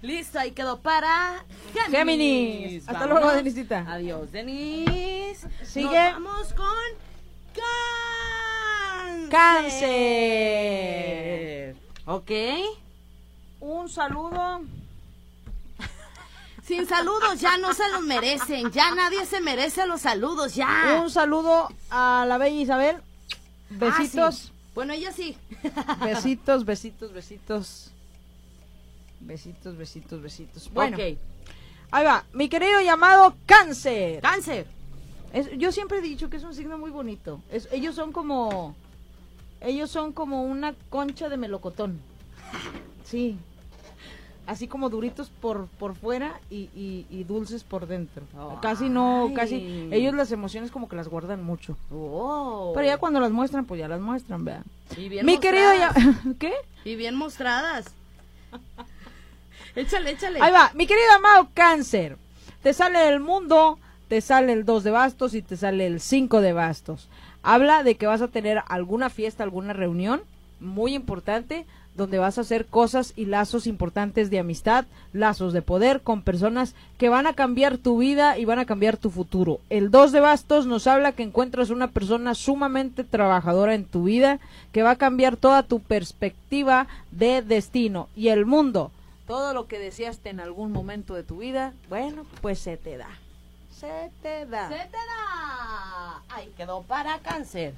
Listo, 0.00 0.38
ahí 0.38 0.52
quedó 0.52 0.80
para 0.80 1.44
Géminis. 1.90 1.90
Géminis. 1.98 2.88
Hasta 2.88 3.00
Vámonos. 3.00 3.22
luego, 3.22 3.36
Denisita. 3.36 3.84
Adiós, 3.88 4.32
Denis. 4.32 5.46
Sigue. 5.62 6.12
Nos 6.12 6.22
vamos 6.22 6.54
con 6.54 6.66
Cáncer. 9.30 9.30
Cáncer. 10.84 11.76
Ok. 12.06 12.30
Un 13.60 13.88
saludo. 13.88 14.62
Sin 16.66 16.86
saludos, 16.86 17.40
ya 17.40 17.58
no 17.58 17.74
se 17.74 17.86
los 17.90 18.00
merecen. 18.02 18.70
Ya 18.72 18.94
nadie 18.94 19.26
se 19.26 19.42
merece 19.42 19.86
los 19.86 20.00
saludos, 20.00 20.54
ya. 20.54 20.98
Un 21.02 21.10
saludo 21.10 21.68
a 21.90 22.24
la 22.26 22.38
bella 22.38 22.58
Isabel. 22.60 23.02
Besitos. 23.68 24.50
Ah, 24.50 24.53
bueno, 24.74 24.92
ella 24.92 25.12
sí. 25.12 25.36
besitos, 26.04 26.64
besitos, 26.64 27.12
besitos. 27.12 27.90
Besitos, 29.20 29.76
besitos, 29.76 30.20
besitos. 30.20 30.70
Bueno, 30.72 30.96
ahí 31.90 32.04
va. 32.04 32.24
Mi 32.32 32.48
querido 32.48 32.80
llamado 32.80 33.36
cáncer. 33.46 34.20
Cáncer. 34.20 34.66
yo 35.56 35.72
siempre 35.72 35.98
he 35.98 36.02
dicho 36.02 36.28
que 36.28 36.36
es 36.36 36.44
un 36.44 36.54
signo 36.54 36.76
muy 36.78 36.90
bonito. 36.90 37.40
ellos 37.70 37.94
son 37.94 38.12
como... 38.12 38.74
Ellos 39.60 39.90
son 39.90 40.12
como 40.12 40.42
una 40.42 40.74
concha 40.90 41.30
de 41.30 41.38
melocotón. 41.38 41.98
Sí, 43.04 43.38
así 44.46 44.68
como 44.68 44.90
duritos 44.90 45.30
por, 45.40 45.66
por 45.78 45.94
fuera 45.94 46.40
y, 46.50 46.68
y, 46.74 47.24
dulces 47.24 47.64
por 47.64 47.86
dentro. 47.86 48.24
casi 48.60 48.88
no, 48.88 49.32
casi, 49.34 49.88
ellos 49.90 50.14
las 50.14 50.32
emociones 50.32 50.70
como 50.70 50.88
que 50.88 50.96
las 50.96 51.08
guardan 51.08 51.42
mucho. 51.42 51.76
Oh. 51.92 52.72
Pero 52.74 52.86
ya 52.86 52.98
cuando 52.98 53.20
las 53.20 53.30
muestran, 53.30 53.64
pues 53.64 53.80
ya 53.80 53.88
las 53.88 54.00
muestran, 54.00 54.44
vean. 54.44 54.64
Y 54.96 55.08
bien 55.08 55.26
Mi 55.26 55.38
querido 55.38 55.70
¿qué? 56.38 56.52
Y 56.84 56.96
bien 56.96 57.14
mostradas. 57.14 57.86
échale, 59.76 60.10
échale. 60.10 60.40
Ahí 60.40 60.52
va, 60.52 60.70
mi 60.74 60.86
querido 60.86 61.12
amado 61.16 61.48
cáncer. 61.54 62.18
Te 62.62 62.72
sale 62.72 63.08
el 63.08 63.20
mundo, 63.20 63.78
te 64.08 64.20
sale 64.20 64.52
el 64.52 64.64
2 64.64 64.84
de 64.84 64.90
bastos 64.90 65.34
y 65.34 65.42
te 65.42 65.56
sale 65.56 65.86
el 65.86 66.00
5 66.00 66.40
de 66.40 66.52
bastos. 66.52 67.08
Habla 67.42 67.82
de 67.82 67.96
que 67.96 68.06
vas 68.06 68.22
a 68.22 68.28
tener 68.28 68.62
alguna 68.68 69.10
fiesta, 69.10 69.42
alguna 69.42 69.72
reunión 69.74 70.22
muy 70.60 70.94
importante 70.94 71.66
donde 71.94 72.18
vas 72.18 72.38
a 72.38 72.42
hacer 72.42 72.66
cosas 72.66 73.12
y 73.16 73.26
lazos 73.26 73.66
importantes 73.66 74.30
de 74.30 74.38
amistad, 74.38 74.84
lazos 75.12 75.52
de 75.52 75.62
poder 75.62 76.00
con 76.00 76.22
personas 76.22 76.74
que 76.98 77.08
van 77.08 77.26
a 77.26 77.34
cambiar 77.34 77.78
tu 77.78 77.98
vida 77.98 78.36
y 78.38 78.44
van 78.44 78.58
a 78.58 78.66
cambiar 78.66 78.96
tu 78.96 79.10
futuro. 79.10 79.60
El 79.70 79.90
2 79.90 80.12
de 80.12 80.20
bastos 80.20 80.66
nos 80.66 80.86
habla 80.86 81.12
que 81.12 81.22
encuentras 81.22 81.70
una 81.70 81.88
persona 81.88 82.34
sumamente 82.34 83.04
trabajadora 83.04 83.74
en 83.74 83.84
tu 83.84 84.04
vida, 84.04 84.40
que 84.72 84.82
va 84.82 84.92
a 84.92 84.96
cambiar 84.96 85.36
toda 85.36 85.62
tu 85.62 85.80
perspectiva 85.80 86.88
de 87.10 87.42
destino 87.42 88.08
y 88.16 88.28
el 88.28 88.46
mundo. 88.46 88.90
Todo 89.26 89.54
lo 89.54 89.68
que 89.68 89.78
deseaste 89.78 90.30
en 90.30 90.40
algún 90.40 90.72
momento 90.72 91.14
de 91.14 91.22
tu 91.22 91.38
vida, 91.38 91.72
bueno, 91.88 92.26
pues 92.40 92.58
se 92.58 92.76
te 92.76 92.98
da. 92.98 93.08
Se 93.70 94.10
te 94.22 94.46
da. 94.46 94.68
Se 94.68 94.74
te 94.74 94.96
da. 94.96 96.22
Ahí 96.28 96.52
quedó 96.56 96.82
para 96.82 97.18
cáncer. 97.20 97.74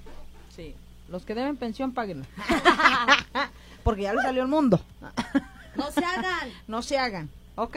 Sí. 0.55 0.75
Los 1.09 1.25
que 1.25 1.35
deben 1.35 1.57
pensión, 1.57 1.93
paguen. 1.93 2.27
porque 3.87 4.03
ya 4.03 4.13
le 4.13 4.21
salió 4.21 4.43
el 4.43 4.49
mundo. 4.49 4.81
No 5.77 5.93
se 5.93 6.05
hagan. 6.05 6.51
no 6.67 6.83
se 6.83 6.99
hagan, 6.99 7.31
¿ok? 7.55 7.77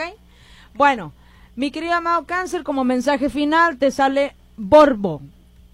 Bueno, 0.73 1.13
mi 1.55 1.69
querido 1.69 1.93
amado 1.93 2.25
cáncer, 2.25 2.63
como 2.63 2.83
mensaje 2.83 3.29
final 3.29 3.77
te 3.77 3.91
sale 3.91 4.33
Borbo. 4.57 5.21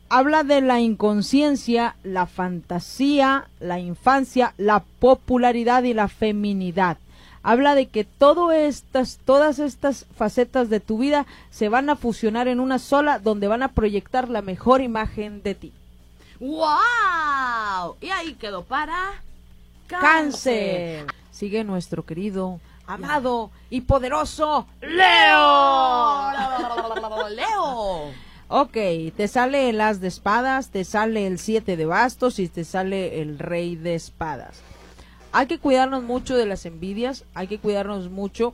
Habla 0.09 0.43
de 0.43 0.59
la 0.59 0.81
inconsciencia, 0.81 1.95
la 2.03 2.25
fantasía, 2.25 3.47
la 3.61 3.79
infancia, 3.79 4.53
la 4.57 4.81
popularidad 4.99 5.83
y 5.83 5.93
la 5.93 6.09
feminidad. 6.09 6.97
Habla 7.41 7.73
de 7.73 7.85
que 7.85 8.03
todo 8.03 8.51
estas, 8.51 9.19
todas 9.23 9.59
estas 9.59 10.05
facetas 10.17 10.69
de 10.69 10.81
tu 10.81 10.97
vida 10.97 11.25
se 11.49 11.69
van 11.69 11.89
a 11.89 11.95
fusionar 11.95 12.49
en 12.49 12.59
una 12.59 12.79
sola 12.79 13.19
donde 13.19 13.47
van 13.47 13.63
a 13.63 13.69
proyectar 13.69 14.27
la 14.27 14.41
mejor 14.41 14.81
imagen 14.81 15.41
de 15.43 15.55
ti. 15.55 15.71
¡Wow! 16.41 17.95
Y 18.01 18.09
ahí 18.09 18.33
quedó 18.33 18.65
para 18.65 19.23
cáncer. 19.87 21.05
Sigue 21.31 21.63
nuestro 21.63 22.05
querido, 22.05 22.59
amado 22.87 23.51
y 23.69 23.81
poderoso 23.81 24.67
Leo. 24.81 26.31
Leo. 27.29 28.11
Ok, 28.47 28.77
te 29.15 29.27
sale 29.27 29.69
el 29.69 29.81
as 29.81 29.99
de 30.01 30.07
espadas, 30.07 30.69
te 30.69 30.83
sale 30.83 31.25
el 31.27 31.39
siete 31.39 31.77
de 31.77 31.85
bastos 31.85 32.39
y 32.39 32.47
te 32.47 32.63
sale 32.63 33.21
el 33.21 33.39
rey 33.39 33.75
de 33.75 33.95
espadas. 33.95 34.61
Hay 35.31 35.47
que 35.47 35.59
cuidarnos 35.59 36.03
mucho 36.03 36.37
de 36.37 36.45
las 36.45 36.65
envidias, 36.65 37.25
hay 37.33 37.47
que 37.47 37.59
cuidarnos 37.59 38.09
mucho 38.09 38.53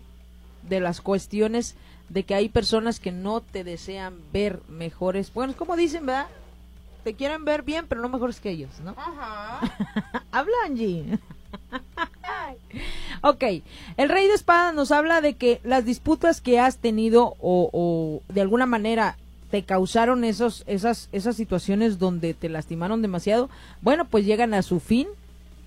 de 0.64 0.80
las 0.80 1.02
cuestiones 1.02 1.76
de 2.10 2.24
que 2.24 2.36
hay 2.36 2.50
personas 2.50 3.00
que 3.00 3.12
no 3.12 3.42
te 3.42 3.64
desean 3.64 4.16
ver 4.32 4.62
mejores. 4.68 5.34
Bueno, 5.34 5.54
como 5.56 5.76
dicen, 5.76 6.06
¿verdad? 6.06 6.28
te 7.04 7.16
quieren 7.16 7.46
ver 7.46 7.64
bien, 7.64 7.88
pero 7.88 8.02
no 8.02 8.10
mejores 8.10 8.40
que 8.40 8.52
ellos, 8.52 8.80
¿no? 8.84 8.92
Ajá. 8.98 9.60
ok, 13.22 13.44
el 13.98 14.10
rey 14.10 14.28
de 14.28 14.34
espadas 14.34 14.74
nos 14.74 14.92
habla 14.92 15.22
de 15.22 15.34
que 15.36 15.60
las 15.64 15.86
disputas 15.86 16.42
que 16.42 16.60
has 16.60 16.78
tenido 16.78 17.36
o, 17.40 17.70
o, 17.72 18.22
de 18.34 18.42
alguna 18.42 18.66
manera 18.66 19.18
te 19.50 19.64
causaron 19.64 20.24
esos, 20.24 20.64
esas, 20.68 21.10
esas 21.12 21.36
situaciones 21.36 22.00
donde 22.00 22.34
te 22.34 22.50
lastimaron 22.50 23.02
demasiado, 23.02 23.50
bueno, 23.82 24.06
pues 24.06 24.26
llegan 24.26 24.54
a 24.54 24.62
su 24.62 24.80
fin, 24.80 25.08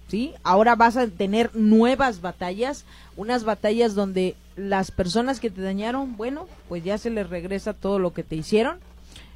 ¿sí? 0.09 0.33
Ahora 0.43 0.75
vas 0.75 0.97
a 0.97 1.07
tener 1.07 1.55
nuevas 1.55 2.23
batallas, 2.23 2.85
unas 3.17 3.45
batallas 3.45 3.95
donde 3.95 4.37
las 4.57 4.91
personas 4.91 5.39
que 5.39 5.51
te 5.51 5.61
dañaron, 5.61 6.17
bueno, 6.17 6.47
pues 6.69 6.83
ya 6.83 6.97
se 6.97 7.11
les 7.11 7.29
regresa 7.29 7.75
todo 7.75 7.99
lo 7.99 8.15
que 8.15 8.23
te 8.23 8.37
hicieron 8.37 8.79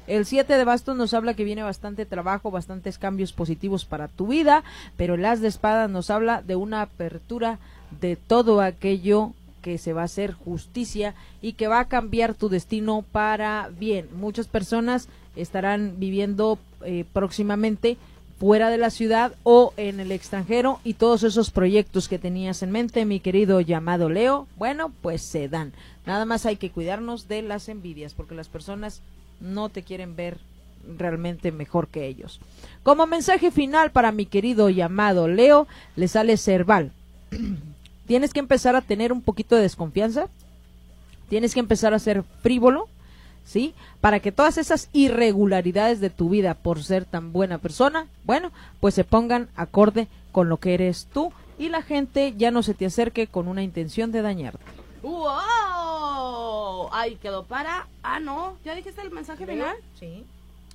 el 0.09 0.25
7 0.25 0.57
de 0.57 0.63
bastos 0.63 0.97
nos 0.97 1.13
habla 1.13 1.35
que 1.35 1.43
viene 1.43 1.61
bastante 1.61 2.05
trabajo, 2.05 2.49
bastantes 2.49 2.97
cambios 2.97 3.31
positivos 3.31 3.85
para 3.85 4.07
tu 4.07 4.27
vida, 4.27 4.63
pero 4.97 5.13
el 5.13 5.23
as 5.23 5.39
de 5.39 5.47
espada 5.47 5.87
nos 5.87 6.09
habla 6.09 6.41
de 6.41 6.55
una 6.55 6.81
apertura 6.81 7.59
de 8.01 8.15
todo 8.15 8.61
aquello 8.61 9.33
que 9.61 9.77
se 9.77 9.93
va 9.93 10.01
a 10.01 10.05
hacer 10.05 10.33
justicia 10.33 11.13
y 11.41 11.53
que 11.53 11.67
va 11.67 11.79
a 11.79 11.87
cambiar 11.87 12.33
tu 12.33 12.49
destino 12.49 13.03
para 13.11 13.69
bien. 13.77 14.07
Muchas 14.15 14.47
personas 14.47 15.09
estarán 15.35 15.99
viviendo 15.99 16.57
eh, 16.83 17.05
próximamente 17.13 17.97
fuera 18.39 18.69
de 18.69 18.77
la 18.77 18.89
ciudad 18.89 19.33
o 19.43 19.73
en 19.77 19.99
el 19.99 20.11
extranjero 20.11 20.79
y 20.83 20.93
todos 20.93 21.23
esos 21.23 21.51
proyectos 21.51 22.07
que 22.07 22.17
tenías 22.17 22.63
en 22.63 22.71
mente, 22.71 23.05
mi 23.05 23.19
querido 23.19 23.59
llamado 23.61 24.09
Leo, 24.09 24.47
bueno, 24.57 24.91
pues 25.01 25.21
se 25.21 25.49
dan. 25.49 25.73
Nada 26.05 26.25
más 26.25 26.45
hay 26.45 26.55
que 26.55 26.71
cuidarnos 26.71 27.27
de 27.27 27.41
las 27.41 27.69
envidias 27.69 28.13
porque 28.13 28.35
las 28.35 28.47
personas 28.47 29.01
no 29.39 29.69
te 29.69 29.83
quieren 29.83 30.15
ver 30.15 30.37
realmente 30.97 31.51
mejor 31.51 31.87
que 31.87 32.07
ellos. 32.07 32.39
Como 32.83 33.05
mensaje 33.07 33.51
final 33.51 33.91
para 33.91 34.11
mi 34.11 34.25
querido 34.25 34.69
llamado 34.69 35.27
Leo, 35.27 35.67
le 35.95 36.07
sale 36.07 36.37
Cerval. 36.37 36.91
Tienes 38.07 38.33
que 38.33 38.39
empezar 38.39 38.75
a 38.75 38.81
tener 38.81 39.11
un 39.11 39.21
poquito 39.21 39.55
de 39.55 39.61
desconfianza. 39.61 40.27
Tienes 41.29 41.53
que 41.53 41.59
empezar 41.59 41.93
a 41.93 41.99
ser 41.99 42.23
frívolo, 42.41 42.87
¿sí? 43.45 43.75
Para 44.01 44.19
que 44.19 44.31
todas 44.31 44.57
esas 44.57 44.89
irregularidades 44.93 45.99
de 45.99 46.09
tu 46.09 46.29
vida 46.29 46.55
por 46.55 46.83
ser 46.83 47.05
tan 47.05 47.31
buena 47.31 47.59
persona, 47.59 48.07
bueno, 48.23 48.51
pues 48.79 48.95
se 48.95 49.03
pongan 49.03 49.49
acorde 49.55 50.07
con 50.31 50.49
lo 50.49 50.57
que 50.57 50.73
eres 50.73 51.07
tú 51.13 51.31
y 51.59 51.69
la 51.69 51.83
gente 51.83 52.33
ya 52.35 52.49
no 52.49 52.63
se 52.63 52.73
te 52.73 52.87
acerque 52.87 53.27
con 53.27 53.47
una 53.47 53.61
intención 53.61 54.11
de 54.11 54.23
dañarte. 54.23 54.63
Ahí 56.93 57.15
quedó 57.15 57.43
para. 57.43 57.87
Ah, 58.03 58.19
no. 58.19 58.57
¿Ya 58.63 58.75
dijiste 58.75 59.01
el 59.01 59.11
mensaje 59.11 59.45
final? 59.45 59.75
Sí. 59.99 60.25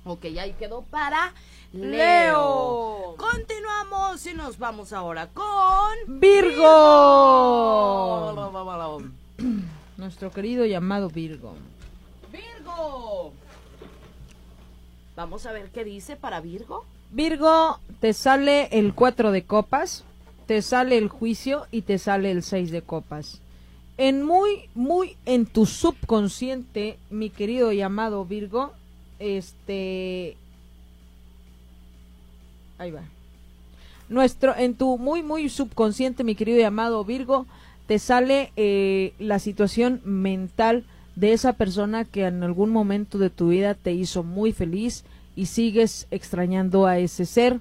Ok, 0.03 0.25
ahí 0.39 0.53
quedó 0.59 0.83
para 0.83 1.33
Leo. 1.73 3.15
Continuamos 3.17 4.25
y 4.27 4.33
nos 4.35 4.59
vamos 4.59 4.93
ahora 4.93 5.27
con. 5.27 6.19
Virgo. 6.19 6.63
Nuestro 9.97 10.31
querido 10.31 10.65
llamado 10.65 11.09
Virgo. 11.09 11.55
Virgo. 12.31 13.33
Vamos 15.15 15.45
a 15.45 15.51
ver 15.53 15.69
qué 15.71 15.83
dice 15.83 16.15
para 16.15 16.39
Virgo. 16.39 16.85
Virgo, 17.11 17.79
te 17.99 18.13
sale 18.13 18.67
el 18.71 18.93
4 18.93 19.31
de 19.31 19.43
copas, 19.43 20.03
te 20.45 20.61
sale 20.61 20.97
el 20.97 21.07
juicio 21.07 21.65
y 21.71 21.81
te 21.81 21.97
sale 21.97 22.29
el 22.29 22.43
6 22.43 22.71
de 22.71 22.81
copas 22.81 23.41
en 23.97 24.23
muy, 24.23 24.69
muy 24.73 25.15
en 25.25 25.45
tu 25.45 25.65
subconsciente, 25.65 26.97
mi 27.09 27.29
querido 27.29 27.71
llamado 27.71 28.25
Virgo, 28.25 28.73
este, 29.19 30.35
ahí 32.77 32.91
va. 32.91 33.03
Nuestro, 34.09 34.55
en 34.55 34.75
tu 34.75 34.97
muy, 34.97 35.23
muy 35.23 35.49
subconsciente, 35.49 36.23
mi 36.23 36.35
querido 36.35 36.59
llamado 36.59 37.03
Virgo, 37.05 37.45
te 37.87 37.99
sale 37.99 38.51
eh, 38.55 39.13
la 39.19 39.39
situación 39.39 40.01
mental 40.03 40.85
de 41.15 41.33
esa 41.33 41.53
persona 41.53 42.03
que 42.03 42.25
en 42.25 42.43
algún 42.43 42.71
momento 42.71 43.17
de 43.17 43.29
tu 43.29 43.49
vida 43.49 43.73
te 43.73 43.93
hizo 43.93 44.23
muy 44.23 44.51
feliz 44.51 45.05
y 45.35 45.47
sigues 45.47 46.07
extrañando 46.11 46.85
a 46.85 46.99
ese 46.99 47.25
ser. 47.25 47.59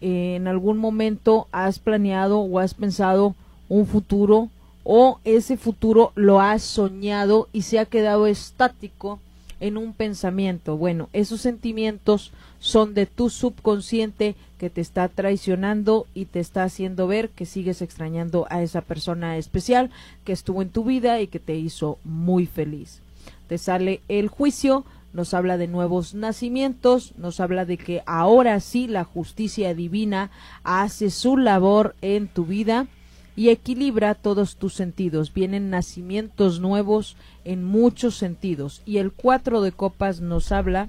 Eh, 0.00 0.34
en 0.36 0.46
algún 0.48 0.78
momento 0.78 1.46
has 1.52 1.78
planeado 1.78 2.40
o 2.40 2.58
has 2.58 2.74
pensado 2.74 3.34
un 3.68 3.86
futuro 3.86 4.50
o 4.84 5.20
ese 5.24 5.56
futuro 5.56 6.12
lo 6.14 6.40
has 6.40 6.62
soñado 6.62 7.48
y 7.52 7.62
se 7.62 7.78
ha 7.78 7.84
quedado 7.84 8.26
estático 8.26 9.20
en 9.60 9.76
un 9.76 9.92
pensamiento. 9.92 10.76
Bueno, 10.76 11.08
esos 11.12 11.40
sentimientos 11.40 12.32
son 12.58 12.94
de 12.94 13.06
tu 13.06 13.30
subconsciente 13.30 14.34
que 14.58 14.70
te 14.70 14.80
está 14.80 15.08
traicionando 15.08 16.06
y 16.14 16.24
te 16.24 16.40
está 16.40 16.64
haciendo 16.64 17.06
ver 17.06 17.28
que 17.30 17.46
sigues 17.46 17.80
extrañando 17.80 18.46
a 18.50 18.62
esa 18.62 18.80
persona 18.80 19.36
especial 19.36 19.90
que 20.24 20.32
estuvo 20.32 20.62
en 20.62 20.70
tu 20.70 20.84
vida 20.84 21.20
y 21.20 21.28
que 21.28 21.38
te 21.38 21.54
hizo 21.54 21.98
muy 22.04 22.46
feliz. 22.46 23.02
Te 23.46 23.56
sale 23.58 24.00
el 24.08 24.28
juicio, 24.28 24.84
nos 25.12 25.32
habla 25.32 25.58
de 25.58 25.68
nuevos 25.68 26.14
nacimientos, 26.14 27.12
nos 27.16 27.38
habla 27.38 27.64
de 27.64 27.76
que 27.76 28.02
ahora 28.06 28.58
sí 28.60 28.88
la 28.88 29.04
justicia 29.04 29.74
divina 29.74 30.30
hace 30.64 31.10
su 31.10 31.36
labor 31.36 31.94
en 32.00 32.26
tu 32.26 32.46
vida 32.46 32.88
y 33.36 33.48
equilibra 33.48 34.14
todos 34.14 34.56
tus 34.56 34.74
sentidos. 34.74 35.32
Vienen 35.32 35.70
nacimientos 35.70 36.60
nuevos 36.60 37.16
en 37.44 37.64
muchos 37.64 38.16
sentidos. 38.16 38.82
Y 38.84 38.98
el 38.98 39.12
cuatro 39.12 39.62
de 39.62 39.72
copas 39.72 40.20
nos 40.20 40.52
habla 40.52 40.88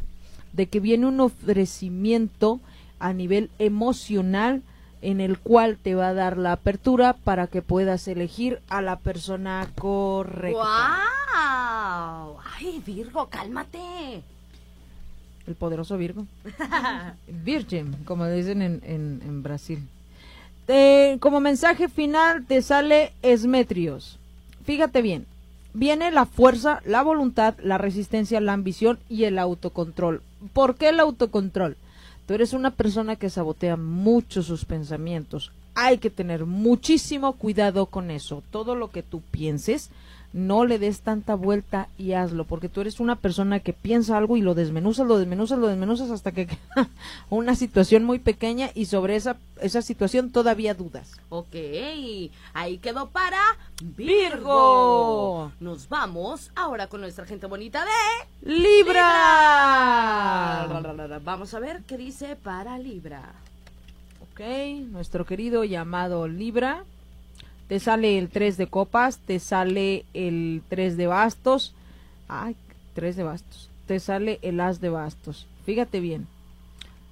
de 0.51 0.67
que 0.67 0.79
viene 0.79 1.07
un 1.07 1.19
ofrecimiento 1.19 2.59
a 2.99 3.13
nivel 3.13 3.49
emocional 3.59 4.61
en 5.01 5.19
el 5.19 5.37
cual 5.37 5.77
te 5.81 5.95
va 5.95 6.09
a 6.09 6.13
dar 6.13 6.37
la 6.37 6.53
apertura 6.53 7.13
para 7.13 7.47
que 7.47 7.61
puedas 7.61 8.07
elegir 8.07 8.61
a 8.69 8.81
la 8.81 8.97
persona 8.99 9.67
correcta. 9.77 10.59
¡Wow! 10.59 12.37
¡Ay, 12.55 12.81
Virgo, 12.85 13.27
cálmate! 13.27 14.23
El 15.45 15.55
poderoso 15.55 15.97
Virgo. 15.97 16.25
Virgin, 17.27 17.93
como 18.05 18.25
dicen 18.27 18.61
en, 18.61 18.81
en, 18.85 19.21
en 19.25 19.43
Brasil. 19.43 19.85
Como 21.19 21.39
mensaje 21.39 21.89
final 21.89 22.45
te 22.45 22.61
sale 22.61 23.11
Esmetrios. 23.21 24.17
Fíjate 24.65 25.01
bien, 25.01 25.25
viene 25.73 26.09
la 26.11 26.25
fuerza, 26.25 26.81
la 26.85 27.03
voluntad, 27.03 27.55
la 27.61 27.77
resistencia, 27.77 28.39
la 28.39 28.53
ambición 28.53 28.99
y 29.09 29.25
el 29.25 29.39
autocontrol. 29.39 30.21
¿Por 30.53 30.75
qué 30.75 30.89
el 30.89 30.99
autocontrol? 30.99 31.75
Tú 32.25 32.33
eres 32.33 32.53
una 32.53 32.71
persona 32.71 33.17
que 33.17 33.29
sabotea 33.29 33.75
mucho 33.75 34.41
sus 34.41 34.63
pensamientos. 34.63 35.51
Hay 35.75 35.97
que 35.97 36.09
tener 36.09 36.45
muchísimo 36.45 37.33
cuidado 37.33 37.87
con 37.87 38.09
eso. 38.11 38.43
Todo 38.49 38.75
lo 38.75 38.91
que 38.91 39.03
tú 39.03 39.21
pienses, 39.31 39.89
no 40.33 40.65
le 40.65 40.79
des 40.79 41.01
tanta 41.01 41.35
vuelta 41.35 41.87
y 41.97 42.13
hazlo, 42.13 42.43
porque 42.45 42.67
tú 42.67 42.81
eres 42.81 42.99
una 42.99 43.15
persona 43.15 43.59
que 43.59 43.71
piensa 43.71 44.17
algo 44.17 44.35
y 44.35 44.41
lo 44.41 44.55
desmenuzas, 44.55 45.07
lo 45.07 45.19
desmenuzas, 45.19 45.59
lo 45.59 45.67
desmenuzas 45.67 46.09
hasta 46.09 46.31
que 46.31 46.47
queda 46.47 46.89
una 47.29 47.55
situación 47.55 48.03
muy 48.03 48.17
pequeña 48.19 48.71
y 48.73 48.85
sobre 48.85 49.15
esa, 49.15 49.37
esa 49.61 49.83
situación 49.83 50.31
todavía 50.31 50.73
dudas. 50.73 51.19
Ok, 51.29 51.55
ahí 52.53 52.79
quedó 52.79 53.09
para 53.09 53.39
Virgo. 53.81 55.51
Nos 55.59 55.87
vamos 55.87 56.49
ahora 56.55 56.87
con 56.87 57.01
nuestra 57.01 57.25
gente 57.25 57.45
bonita 57.45 57.85
de 57.85 57.91
Libra. 58.51 59.03
Vamos 61.23 61.53
a 61.53 61.59
ver 61.59 61.83
qué 61.87 61.97
dice 61.97 62.35
para 62.35 62.79
Libra. 62.79 63.33
Ok, 64.31 64.39
nuestro 64.89 65.25
querido 65.25 65.63
llamado 65.63 66.27
Libra 66.27 66.85
te 67.67 67.79
sale 67.79 68.17
el 68.17 68.29
3 68.29 68.57
de 68.57 68.67
copas, 68.67 69.17
te 69.19 69.39
sale 69.39 70.05
el 70.13 70.61
3 70.69 70.97
de 70.97 71.07
bastos, 71.07 71.73
ay, 72.27 72.55
3 72.93 73.15
de 73.15 73.23
bastos, 73.23 73.69
te 73.87 73.99
sale 73.99 74.39
el 74.41 74.59
as 74.59 74.79
de 74.81 74.89
bastos. 74.89 75.47
Fíjate 75.65 75.99
bien, 75.99 76.27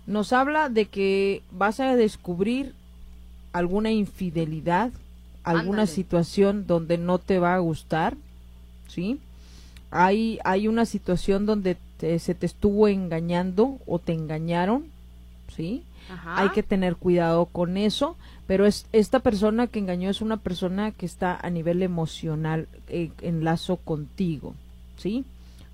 nos 0.06 0.34
habla 0.34 0.70
de 0.70 0.86
que 0.86 1.42
vas 1.52 1.80
a 1.80 1.96
descubrir 1.96 2.74
alguna 3.54 3.92
infidelidad, 3.92 4.92
alguna 5.44 5.84
Ándale. 5.84 5.88
situación 5.96 6.68
donde 6.68 6.98
no 6.98 7.18
te 7.18 7.40
va 7.40 7.56
a 7.56 7.60
gustar, 7.60 8.16
¿sí? 8.88 9.20
Hay, 9.90 10.40
hay 10.44 10.68
una 10.68 10.86
situación 10.86 11.46
donde 11.46 11.76
te- 11.98 12.18
se 12.20 12.36
te 12.36 12.46
estuvo 12.46 12.88
engañando 12.88 13.78
o 13.86 14.00
te 14.00 14.14
engañaron, 14.14 14.86
¿sí? 15.56 15.84
Ajá. 16.10 16.42
hay 16.42 16.50
que 16.50 16.64
tener 16.64 16.96
cuidado 16.96 17.46
con 17.46 17.78
eso, 17.78 18.16
pero 18.48 18.66
es 18.66 18.86
esta 18.92 19.20
persona 19.20 19.68
que 19.68 19.80
engañó 19.80 20.10
es 20.10 20.22
una 20.22 20.38
persona 20.38 20.92
que 20.92 21.06
está 21.06 21.38
a 21.42 21.50
nivel 21.50 21.84
emocional 21.84 22.68
eh, 22.88 23.12
en 23.22 23.44
lazo 23.44 23.78
contigo, 23.78 24.56
¿sí? 24.98 25.24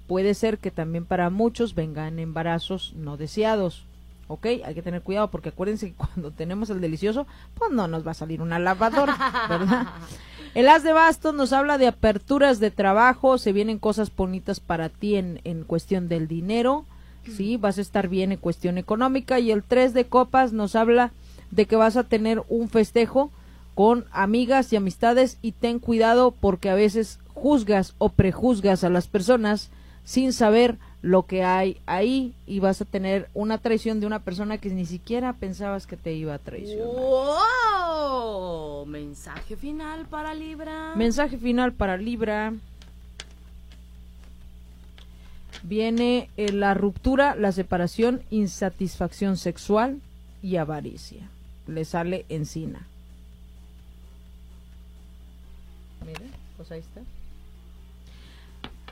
Puede 0.08 0.34
ser 0.34 0.58
que 0.58 0.72
también 0.72 1.06
para 1.06 1.30
muchos 1.30 1.76
vengan 1.76 2.20
embarazos 2.20 2.94
no 2.96 3.18
deseados, 3.18 3.84
¿ok? 4.28 4.46
Hay 4.64 4.74
que 4.74 4.82
tener 4.82 5.02
cuidado 5.02 5.30
porque 5.30 5.50
acuérdense 5.50 5.90
que 5.90 5.96
cuando 5.98 6.32
tenemos 6.32 6.70
el 6.70 6.82
delicioso, 6.82 7.28
pues 7.56 7.72
no 7.72 7.88
nos 7.88 8.06
va 8.06 8.12
a 8.12 8.16
salir 8.16 8.42
una 8.42 8.60
lavadora, 8.60 9.48
¿verdad? 9.50 9.88
El 10.54 10.70
as 10.70 10.82
de 10.82 10.94
bastos 10.94 11.36
nos 11.36 11.54
habla 11.54 11.78
de 11.78 11.88
aperturas 11.88 12.60
de 12.60 12.72
trabajo, 12.72 13.38
se 13.38 13.54
vienen 13.54 13.78
cosas 13.78 14.16
bonitas 14.16 14.60
para 14.60 14.90
ti 14.90 15.16
en, 15.16 15.40
en 15.44 15.64
cuestión 15.64 16.08
del 16.08 16.28
dinero, 16.28 16.86
sí, 17.36 17.58
vas 17.58 17.78
a 17.78 17.82
estar 17.82 18.08
bien 18.08 18.32
en 18.32 18.38
cuestión 18.38 18.78
económica 18.78 19.40
y 19.40 19.52
el 19.52 19.64
3 19.64 19.94
de 19.94 20.06
copas 20.06 20.54
nos 20.54 20.76
habla 20.76 21.12
de 21.52 21.66
que 21.66 21.76
vas 21.76 21.98
a 21.98 22.04
tener 22.04 22.44
un 22.50 22.70
festejo 22.70 23.32
con 23.76 24.06
amigas 24.12 24.74
y 24.74 24.76
amistades 24.76 25.38
y 25.42 25.52
ten 25.52 25.80
cuidado 25.80 26.32
porque 26.32 26.70
a 26.70 26.76
veces 26.76 27.20
juzgas 27.34 27.94
o 28.00 28.10
prejuzgas 28.10 28.84
a 28.84 28.90
las 28.90 29.08
personas 29.08 29.70
sin 30.04 30.34
saber 30.34 30.78
lo 31.02 31.28
que 31.28 31.44
hay 31.44 31.80
ahí 31.86 32.34
y 32.48 32.60
vas 32.60 32.82
a 32.82 32.86
tener 32.86 33.30
una 33.34 33.60
traición 33.60 34.00
de 34.00 34.08
una 34.08 34.20
persona 34.20 34.58
que 34.58 34.70
ni 34.70 34.86
siquiera 34.86 35.34
pensabas 35.34 35.86
que 35.86 35.98
te 35.98 36.14
iba 36.14 36.34
a 36.34 36.40
traicionar. 36.40 36.88
¡Wow! 36.88 38.86
Mensaje 38.86 39.56
final 39.56 40.06
para 40.08 40.34
Libra. 40.34 40.96
Mensaje 40.96 41.38
final 41.38 41.74
para 41.74 41.98
Libra. 41.98 42.54
Viene 45.64 46.30
eh, 46.38 46.52
la 46.52 46.74
ruptura, 46.74 47.36
la 47.36 47.52
separación, 47.52 48.22
insatisfacción 48.30 49.38
sexual 49.38 50.00
y 50.42 50.58
avaricia. 50.58 51.30
Le 51.68 51.84
sale 51.86 52.26
encina. 52.30 52.88
Mira, 56.06 56.22
pues 56.56 56.72
ahí 56.72 56.80
está. 56.80 57.02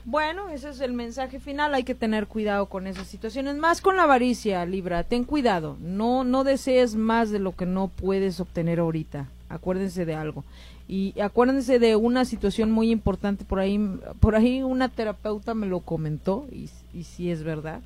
Bueno, 0.04 0.50
ese 0.50 0.70
es 0.70 0.82
el 0.82 0.94
mensaje 0.94 1.40
final. 1.40 1.74
Hay 1.74 1.84
que 1.84 1.96
tener 1.96 2.28
cuidado 2.28 2.68
con 2.68 2.86
esas 2.86 3.08
situaciones. 3.08 3.56
Más 3.56 3.82
con 3.82 3.98
la 3.98 4.04
avaricia, 4.04 4.64
Libra. 4.66 5.04
Ten 5.04 5.24
cuidado. 5.24 5.78
No, 5.80 6.24
no 6.24 6.44
desees 6.44 6.96
más 6.96 7.32
de 7.32 7.40
lo 7.40 7.56
que 7.56 7.66
no 7.66 7.88
puedes 7.88 8.40
obtener 8.40 8.80
ahorita. 8.80 9.28
Acuérdense 9.56 10.06
de 10.06 10.16
algo. 10.16 10.44
Y 10.88 11.20
acuérdense 11.20 11.80
de 11.80 11.96
una 11.96 12.26
situación 12.26 12.72
muy 12.72 12.92
importante 12.92 13.46
por 13.46 13.60
ahí. 13.60 13.80
Por 14.20 14.36
ahí 14.36 14.62
una 14.62 14.90
terapeuta 14.90 15.54
me 15.54 15.66
lo 15.66 15.80
comentó 15.80 16.46
y, 16.52 16.70
y 16.94 17.04
sí 17.04 17.32
es 17.32 17.44
verdad. 17.44 17.82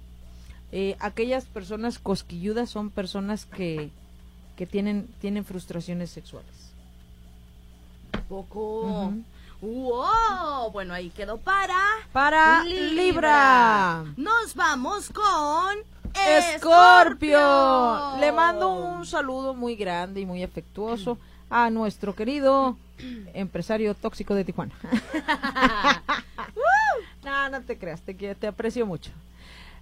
Eh, 0.72 0.96
aquellas 1.00 1.46
personas 1.46 1.98
cosquilludas 1.98 2.70
son 2.70 2.90
personas 2.90 3.46
que, 3.46 3.90
que 4.56 4.66
tienen, 4.66 5.08
tienen 5.20 5.46
frustraciones 5.46 6.12
sexuales. 6.12 6.74
Poco. 8.28 9.14
¡Wow! 9.62 10.72
Bueno, 10.72 10.94
ahí 10.94 11.10
quedó 11.10 11.38
para. 11.38 11.78
Para 12.14 12.64
Libra. 12.64 14.06
Nos 14.16 14.56
vamos 14.56 15.10
con. 15.10 15.78
Escorpio. 16.14 18.18
Le 18.20 18.32
mando 18.32 18.70
un 18.70 19.06
saludo 19.06 19.54
muy 19.54 19.76
grande 19.76 20.22
y 20.22 20.26
muy 20.26 20.44
afectuoso 20.44 21.18
a 21.50 21.70
nuestro 21.70 22.16
querido 22.16 22.78
empresario 23.34 23.96
tóxico 23.96 24.36
de 24.36 24.46
Tijuana. 24.46 24.74
no, 27.24 27.50
no 27.50 27.62
te 27.62 27.78
creas, 27.78 28.02
te, 28.02 28.14
te 28.14 28.48
aprecio 28.48 28.86
mucho. 28.86 29.12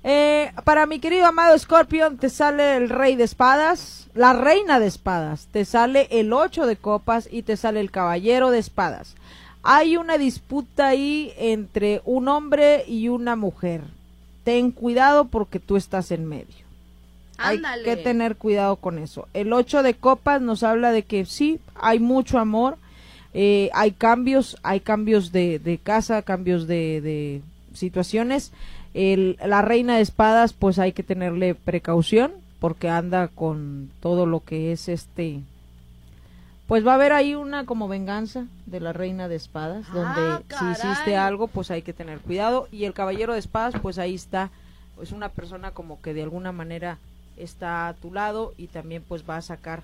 Eh, 0.04 0.52
para 0.64 0.86
mi 0.86 1.00
querido 1.00 1.26
amado 1.26 1.58
Scorpion, 1.58 2.18
te 2.18 2.30
sale 2.30 2.78
el 2.78 2.90
rey 2.90 3.16
de 3.16 3.24
espadas, 3.24 4.08
la 4.14 4.34
reina 4.34 4.80
de 4.80 4.88
espadas, 4.88 5.48
te 5.52 5.66
sale 5.66 6.08
el 6.12 6.32
ocho 6.34 6.66
de 6.66 6.78
copas 6.78 7.28
y 7.32 7.42
te 7.42 7.58
sale 7.58 7.80
el 7.80 7.92
caballero 7.92 8.52
de 8.52 8.60
espadas. 8.60 9.16
Hay 9.64 9.98
una 9.98 10.18
disputa 10.18 10.88
ahí 10.88 11.34
entre 11.38 12.02
un 12.06 12.28
hombre 12.28 12.86
y 12.88 13.10
una 13.10 13.36
mujer. 13.36 13.82
Ten 14.44 14.72
cuidado 14.72 15.26
porque 15.26 15.60
tú 15.60 15.76
estás 15.76 16.12
en 16.12 16.26
medio. 16.26 16.67
Ándale. 17.38 17.90
Hay 17.90 17.96
que 17.98 18.04
tener 18.04 18.36
cuidado 18.36 18.76
con 18.78 18.98
eso. 19.00 19.28
El 19.34 19.54
8 19.54 19.84
de 19.84 19.94
copas 19.94 20.42
nos 20.42 20.64
habla 20.64 20.92
de 20.92 21.04
que 21.04 21.26
sí, 21.26 21.60
hay 21.76 22.00
mucho 22.00 22.40
amor, 22.40 22.78
eh, 23.34 23.70
hay 23.74 23.92
cambios, 23.92 24.58
hay 24.64 24.80
cambios 24.80 25.32
de, 25.32 25.60
de 25.60 25.78
casa, 25.78 26.22
cambios 26.22 26.68
de, 26.68 27.02
de 27.02 27.42
situaciones. 27.74 28.52
El- 28.94 29.38
la 29.46 29.62
reina 29.62 29.98
de 29.98 30.02
espadas, 30.02 30.54
pues 30.54 30.80
hay 30.80 30.92
que 30.94 31.04
tenerle 31.04 31.54
precaución 31.56 32.32
porque 32.60 32.90
anda 32.90 33.28
con 33.28 33.92
todo 34.00 34.26
lo 34.26 34.40
que 34.40 34.72
es 34.72 34.90
este... 34.90 35.42
Pues 36.68 36.86
va 36.86 36.92
a 36.92 36.96
haber 36.96 37.14
ahí 37.14 37.34
una 37.34 37.66
como 37.66 37.88
venganza 37.88 38.46
de 38.66 38.82
la 38.82 38.92
reina 38.92 39.30
de 39.30 39.36
espadas, 39.38 39.86
Ah, 39.90 39.94
donde 39.94 40.56
si 40.60 40.66
hiciste 40.88 41.16
algo, 41.16 41.48
pues 41.48 41.72
hay 41.72 41.82
que 41.82 41.94
tener 41.94 42.20
cuidado. 42.20 42.68
Y 42.74 42.84
el 42.84 42.94
caballero 42.94 43.32
de 43.34 43.40
espadas, 43.40 43.76
pues 43.82 43.98
ahí 43.98 44.16
está, 44.16 44.50
es 45.02 45.14
una 45.14 45.30
persona 45.30 45.72
como 45.72 46.02
que 46.02 46.14
de 46.14 46.24
alguna 46.24 46.52
manera 46.52 46.98
está 47.38 47.88
a 47.88 47.94
tu 47.94 48.14
lado 48.14 48.54
y 48.58 48.68
también 48.68 49.04
pues 49.08 49.24
va 49.30 49.38
a 49.38 49.42
sacar 49.42 49.84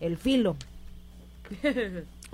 el 0.00 0.16
filo, 0.16 0.56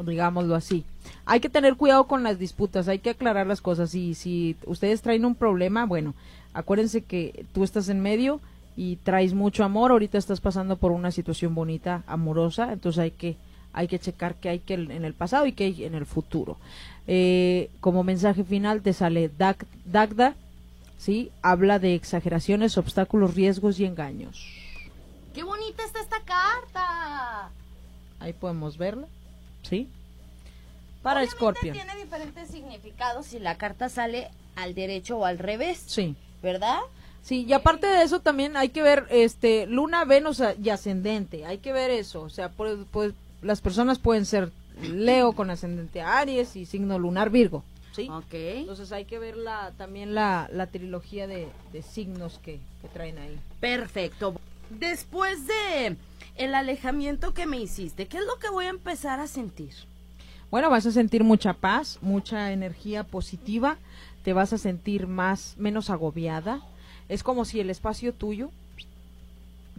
digámoslo 0.04 0.54
así. 0.54 0.84
Hay 1.24 1.40
que 1.40 1.48
tener 1.48 1.76
cuidado 1.76 2.04
con 2.06 2.22
las 2.22 2.38
disputas, 2.38 2.88
hay 2.88 2.98
que 2.98 3.10
aclarar 3.10 3.46
las 3.46 3.60
cosas. 3.60 3.94
Y 3.94 4.14
si 4.14 4.56
ustedes 4.66 5.02
traen 5.02 5.24
un 5.24 5.34
problema, 5.34 5.86
bueno, 5.86 6.14
acuérdense 6.54 7.02
que 7.02 7.44
tú 7.52 7.64
estás 7.64 7.88
en 7.88 8.00
medio 8.00 8.40
y 8.76 8.96
traes 8.96 9.32
mucho 9.34 9.64
amor, 9.64 9.90
ahorita 9.90 10.18
estás 10.18 10.40
pasando 10.40 10.76
por 10.76 10.92
una 10.92 11.10
situación 11.10 11.54
bonita, 11.54 12.02
amorosa, 12.06 12.72
entonces 12.72 12.98
hay 13.00 13.10
que 13.10 13.36
hay 13.72 13.88
que 13.88 13.98
checar 13.98 14.36
qué 14.36 14.48
hay 14.48 14.58
que 14.60 14.72
en 14.72 15.04
el 15.04 15.12
pasado 15.12 15.44
y 15.46 15.52
qué 15.52 15.64
hay 15.64 15.84
en 15.84 15.94
el 15.94 16.06
futuro. 16.06 16.56
Eh, 17.06 17.68
como 17.80 18.04
mensaje 18.04 18.42
final 18.42 18.80
te 18.80 18.94
sale 18.94 19.30
Dag- 19.30 19.66
Dagda, 19.84 20.34
¿sí? 20.98 21.30
Habla 21.42 21.78
de 21.78 21.94
exageraciones, 21.94 22.78
obstáculos, 22.78 23.34
riesgos 23.34 23.78
y 23.80 23.84
engaños. 23.84 24.46
¡Qué 25.34 25.42
bonita 25.42 25.84
está 25.84 26.00
esta 26.00 26.20
carta! 26.22 27.50
Ahí 28.20 28.32
podemos 28.32 28.78
verla, 28.78 29.06
¿sí? 29.62 29.88
Para 31.02 31.20
Obviamente 31.20 31.36
Scorpio. 31.36 31.72
tiene 31.72 31.94
diferentes 31.96 32.48
significados 32.48 33.26
si 33.26 33.38
la 33.38 33.56
carta 33.58 33.88
sale 33.88 34.28
al 34.56 34.74
derecho 34.74 35.18
o 35.18 35.24
al 35.26 35.38
revés, 35.38 35.82
Sí. 35.86 36.16
¿verdad? 36.42 36.78
Sí, 37.22 37.44
y 37.46 37.52
aparte 37.52 37.86
de 37.86 38.02
eso 38.02 38.20
también 38.20 38.56
hay 38.56 38.68
que 38.70 38.82
ver 38.82 39.06
este 39.10 39.66
Luna, 39.66 40.04
Venus 40.04 40.40
y 40.62 40.70
ascendente, 40.70 41.44
hay 41.44 41.58
que 41.58 41.72
ver 41.72 41.90
eso, 41.90 42.22
o 42.22 42.30
sea, 42.30 42.48
pues, 42.50 42.78
pues, 42.92 43.12
las 43.42 43.60
personas 43.60 43.98
pueden 43.98 44.24
ser 44.26 44.50
Leo 44.80 45.32
con 45.32 45.50
ascendente 45.50 46.00
Aries 46.02 46.54
y 46.56 46.66
signo 46.66 46.98
lunar 46.98 47.30
Virgo, 47.30 47.64
¿sí? 47.96 48.08
Ok. 48.10 48.32
Entonces 48.32 48.92
hay 48.92 49.06
que 49.06 49.18
ver 49.18 49.36
la, 49.36 49.72
también 49.72 50.14
la, 50.14 50.48
la 50.52 50.68
trilogía 50.68 51.26
de, 51.26 51.48
de 51.72 51.82
signos 51.82 52.38
que, 52.38 52.60
que 52.82 52.88
traen 52.88 53.18
ahí. 53.18 53.38
Perfecto. 53.58 54.34
Después 54.70 55.46
de 55.46 55.96
el 56.36 56.54
alejamiento 56.54 57.32
que 57.34 57.46
me 57.46 57.58
hiciste, 57.58 58.06
¿qué 58.06 58.18
es 58.18 58.24
lo 58.26 58.36
que 58.38 58.50
voy 58.50 58.66
a 58.66 58.70
empezar 58.70 59.18
a 59.20 59.26
sentir? 59.26 59.72
Bueno, 60.50 60.70
vas 60.70 60.86
a 60.86 60.92
sentir 60.92 61.24
mucha 61.24 61.54
paz, 61.54 61.98
mucha 62.02 62.52
energía 62.52 63.02
positiva, 63.04 63.78
te 64.22 64.32
vas 64.32 64.52
a 64.52 64.58
sentir 64.58 65.06
más, 65.06 65.54
menos 65.56 65.90
agobiada. 65.90 66.62
Es 67.08 67.22
como 67.22 67.44
si 67.44 67.60
el 67.60 67.70
espacio 67.70 68.12
tuyo 68.12 68.50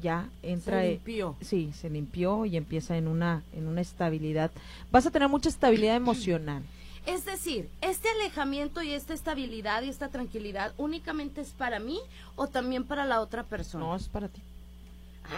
ya 0.02 0.30
entra. 0.44 0.82
Se 0.82 0.88
eh, 0.88 0.92
limpió. 0.92 1.36
Sí, 1.42 1.72
se 1.74 1.90
limpió 1.90 2.46
y 2.46 2.58
empieza 2.58 2.98
en 2.98 3.08
una, 3.08 3.44
en 3.54 3.68
una 3.68 3.82
estabilidad. 3.82 4.52
Vas 4.92 5.06
a 5.06 5.12
tener 5.12 5.30
mucha 5.30 5.50
estabilidad 5.50 5.96
emocional. 5.96 6.64
Es 7.08 7.24
decir, 7.26 7.70
¿este 7.82 8.10
alejamiento 8.10 8.82
y 8.84 8.92
esta 8.92 9.14
estabilidad 9.14 9.82
y 9.82 9.90
esta 9.90 10.10
tranquilidad 10.10 10.74
únicamente 10.78 11.40
es 11.42 11.52
para 11.52 11.80
mí 11.80 12.00
o 12.36 12.48
también 12.48 12.84
para 12.84 13.06
la 13.06 13.22
otra 13.22 13.44
persona? 13.44 13.86
No 13.86 13.96
es 13.96 14.08
para 14.10 14.28
ti. 14.28 14.42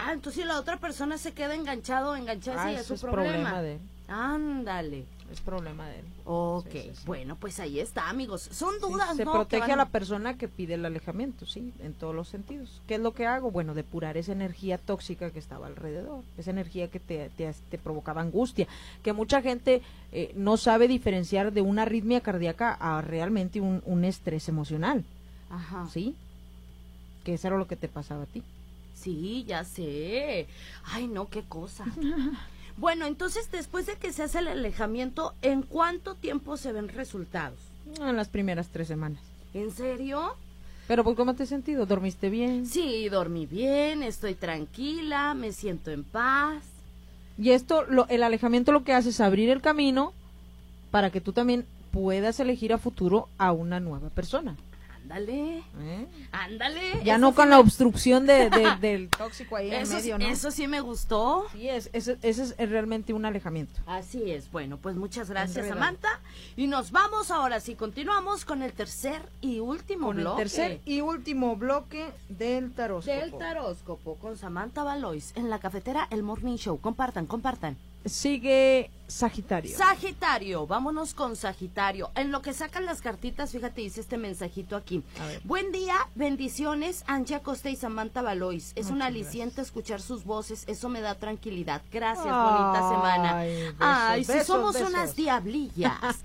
Ah, 0.04 0.12
entonces 0.12 0.42
si 0.42 0.46
la 0.48 0.58
otra 0.58 0.78
persona 0.78 1.16
se 1.16 1.32
queda 1.32 1.54
enganchado 1.54 2.10
o 2.10 2.16
enganchada, 2.16 2.64
Ah, 2.64 2.72
es 2.72 2.86
su 2.86 2.96
problema. 2.98 3.22
problema 3.50 3.62
de. 3.62 3.78
Ándale. 4.10 5.04
Es 5.32 5.40
problema 5.40 5.86
de 5.88 6.00
él. 6.00 6.04
Ok, 6.24 6.66
Sí, 6.72 6.80
sí, 6.82 6.90
sí. 6.92 7.02
bueno, 7.06 7.36
pues 7.36 7.60
ahí 7.60 7.78
está, 7.78 8.08
amigos. 8.08 8.42
Son 8.50 8.80
dudas, 8.80 9.16
se 9.16 9.22
protege 9.24 9.60
van 9.60 9.70
a 9.70 9.76
la 9.76 9.86
persona 9.88 10.36
que 10.36 10.48
pide 10.48 10.74
el 10.74 10.84
alejamiento, 10.84 11.46
sí, 11.46 11.72
en 11.78 11.94
todos 11.94 12.12
los 12.12 12.28
sentidos. 12.28 12.82
¿Qué 12.88 12.96
es 12.96 13.00
lo 13.00 13.14
que 13.14 13.26
hago? 13.26 13.52
Bueno, 13.52 13.74
depurar 13.74 14.16
esa 14.16 14.32
energía 14.32 14.76
tóxica 14.76 15.30
que 15.30 15.38
estaba 15.38 15.68
alrededor, 15.68 16.24
esa 16.36 16.50
energía 16.50 16.88
que 16.88 16.98
te, 16.98 17.28
te, 17.36 17.54
te 17.70 17.78
provocaba 17.78 18.20
angustia, 18.22 18.66
que 19.04 19.12
mucha 19.12 19.40
gente 19.40 19.82
eh, 20.10 20.32
no 20.34 20.56
sabe 20.56 20.88
diferenciar 20.88 21.52
de 21.52 21.60
una 21.62 21.82
arritmia 21.82 22.20
cardíaca 22.20 22.76
a 22.80 23.00
realmente 23.00 23.60
un, 23.60 23.84
un 23.86 24.04
estrés 24.04 24.48
emocional, 24.48 25.04
Ajá. 25.48 25.86
¿sí? 25.92 26.16
Que 27.22 27.34
eso 27.34 27.46
era 27.46 27.56
lo 27.56 27.68
que 27.68 27.76
te 27.76 27.86
pasaba 27.86 28.24
a 28.24 28.26
ti. 28.26 28.42
Sí, 28.94 29.44
ya 29.46 29.62
sé. 29.62 30.48
Ay, 30.86 31.06
no, 31.06 31.28
qué 31.28 31.44
cosa. 31.44 31.84
Bueno, 32.80 33.04
entonces 33.04 33.50
después 33.52 33.84
de 33.84 33.96
que 33.96 34.10
se 34.10 34.22
hace 34.22 34.38
el 34.38 34.48
alejamiento, 34.48 35.34
¿en 35.42 35.60
cuánto 35.60 36.14
tiempo 36.14 36.56
se 36.56 36.72
ven 36.72 36.88
resultados? 36.88 37.58
En 38.00 38.16
las 38.16 38.28
primeras 38.28 38.68
tres 38.68 38.88
semanas. 38.88 39.20
¿En 39.52 39.70
serio? 39.70 40.34
Pero, 40.88 41.04
pues, 41.04 41.14
¿cómo 41.14 41.34
te 41.34 41.42
has 41.42 41.50
sentido? 41.50 41.84
¿Dormiste 41.84 42.30
bien? 42.30 42.64
Sí, 42.64 43.10
dormí 43.10 43.44
bien, 43.44 44.02
estoy 44.02 44.34
tranquila, 44.34 45.34
me 45.34 45.52
siento 45.52 45.90
en 45.90 46.04
paz. 46.04 46.64
Y 47.36 47.50
esto, 47.50 47.84
lo, 47.84 48.08
el 48.08 48.22
alejamiento 48.22 48.72
lo 48.72 48.82
que 48.82 48.94
hace 48.94 49.10
es 49.10 49.20
abrir 49.20 49.50
el 49.50 49.60
camino 49.60 50.14
para 50.90 51.10
que 51.10 51.20
tú 51.20 51.34
también 51.34 51.66
puedas 51.92 52.40
elegir 52.40 52.72
a 52.72 52.78
futuro 52.78 53.28
a 53.36 53.52
una 53.52 53.78
nueva 53.78 54.08
persona. 54.08 54.56
Ándale, 55.10 55.58
¿eh? 55.80 56.06
ándale. 56.30 56.80
Ya 57.04 57.14
eso 57.14 57.20
no 57.20 57.30
sí 57.30 57.34
con 57.36 57.44
me- 57.46 57.50
la 57.50 57.60
obstrucción 57.60 58.26
de, 58.26 58.48
de- 58.50 58.76
del 58.80 59.08
tóxico 59.08 59.56
ahí 59.56 59.72
en 59.72 59.88
medio, 59.88 60.00
sí- 60.18 60.24
¿no? 60.24 60.30
eso 60.30 60.50
sí 60.50 60.68
me 60.68 60.80
gustó. 60.80 61.46
Sí, 61.52 61.68
es, 61.68 61.90
ese, 61.92 62.16
ese 62.22 62.42
es 62.56 62.70
realmente 62.70 63.12
un 63.12 63.24
alejamiento. 63.24 63.80
Así 63.86 64.30
es. 64.30 64.50
Bueno, 64.52 64.76
pues 64.76 64.94
muchas 64.96 65.28
gracias. 65.28 65.66
Samantha. 65.66 66.08
Y 66.56 66.66
nos 66.68 66.90
vamos 66.92 67.30
ahora 67.30 67.58
sí, 67.60 67.74
continuamos 67.74 68.44
con 68.44 68.62
el 68.62 68.72
tercer 68.72 69.22
y 69.40 69.58
último 69.58 70.06
Con 70.08 70.18
el 70.18 70.22
bloque. 70.24 70.42
tercer 70.42 70.80
y 70.84 71.00
último 71.00 71.56
bloque 71.56 72.10
del 72.28 72.72
taróscopo. 72.72 73.16
Del 73.16 73.32
taróscopo 73.36 74.14
con 74.16 74.36
Samantha 74.36 74.84
Valois 74.84 75.32
en 75.36 75.50
la 75.50 75.58
cafetera 75.58 76.06
El 76.10 76.22
Morning 76.22 76.56
Show. 76.56 76.78
Compartan, 76.80 77.26
compartan. 77.26 77.76
Sigue 78.04 78.90
Sagitario. 79.06 79.76
Sagitario, 79.76 80.66
vámonos 80.66 81.14
con 81.14 81.36
Sagitario. 81.36 82.10
En 82.14 82.30
lo 82.30 82.42
que 82.42 82.52
sacan 82.54 82.86
las 82.86 83.02
cartitas, 83.02 83.50
fíjate, 83.50 83.80
dice 83.82 84.00
este 84.00 84.16
mensajito 84.16 84.76
aquí. 84.76 85.02
Buen 85.44 85.72
día, 85.72 85.96
bendiciones, 86.14 87.04
Angie 87.06 87.34
Acosta 87.34 87.68
y 87.70 87.76
Samantha 87.76 88.22
Valois. 88.22 88.72
Es 88.76 88.90
un 88.90 89.02
aliciente 89.02 89.60
escuchar 89.60 90.00
sus 90.00 90.24
voces, 90.24 90.64
eso 90.66 90.88
me 90.88 91.00
da 91.00 91.16
tranquilidad. 91.16 91.82
Gracias, 91.92 92.24
bonita 92.24 92.88
semana. 92.88 93.38
Ay, 93.38 93.54
besos, 93.54 93.76
Ay, 93.80 94.24
si 94.24 94.32
besos, 94.32 94.46
somos 94.46 94.74
besos. 94.74 94.88
unas 94.90 95.16
diablillas. 95.16 95.98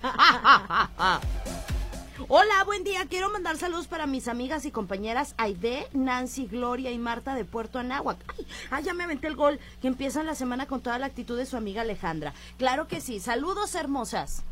Hola, 2.28 2.64
buen 2.64 2.82
día. 2.82 3.04
Quiero 3.10 3.30
mandar 3.30 3.58
saludos 3.58 3.88
para 3.88 4.06
mis 4.06 4.26
amigas 4.26 4.64
y 4.64 4.70
compañeras 4.70 5.34
Aide, 5.36 5.86
Nancy, 5.92 6.46
Gloria 6.46 6.90
y 6.90 6.96
Marta 6.96 7.34
de 7.34 7.44
Puerto 7.44 7.78
Anáhuac. 7.78 8.16
Ay, 8.38 8.46
ay, 8.70 8.84
ya 8.84 8.94
me 8.94 9.04
aventé 9.04 9.26
el 9.26 9.36
gol. 9.36 9.60
Que 9.82 9.88
empiezan 9.88 10.24
la 10.24 10.34
semana 10.34 10.64
con 10.64 10.80
toda 10.80 10.98
la 10.98 11.06
actitud 11.06 11.36
de 11.36 11.44
su 11.44 11.58
amiga 11.58 11.82
Alejandra. 11.82 12.32
Claro 12.56 12.88
que 12.88 13.02
sí. 13.02 13.20
Saludos, 13.20 13.74
hermosas. 13.74 14.42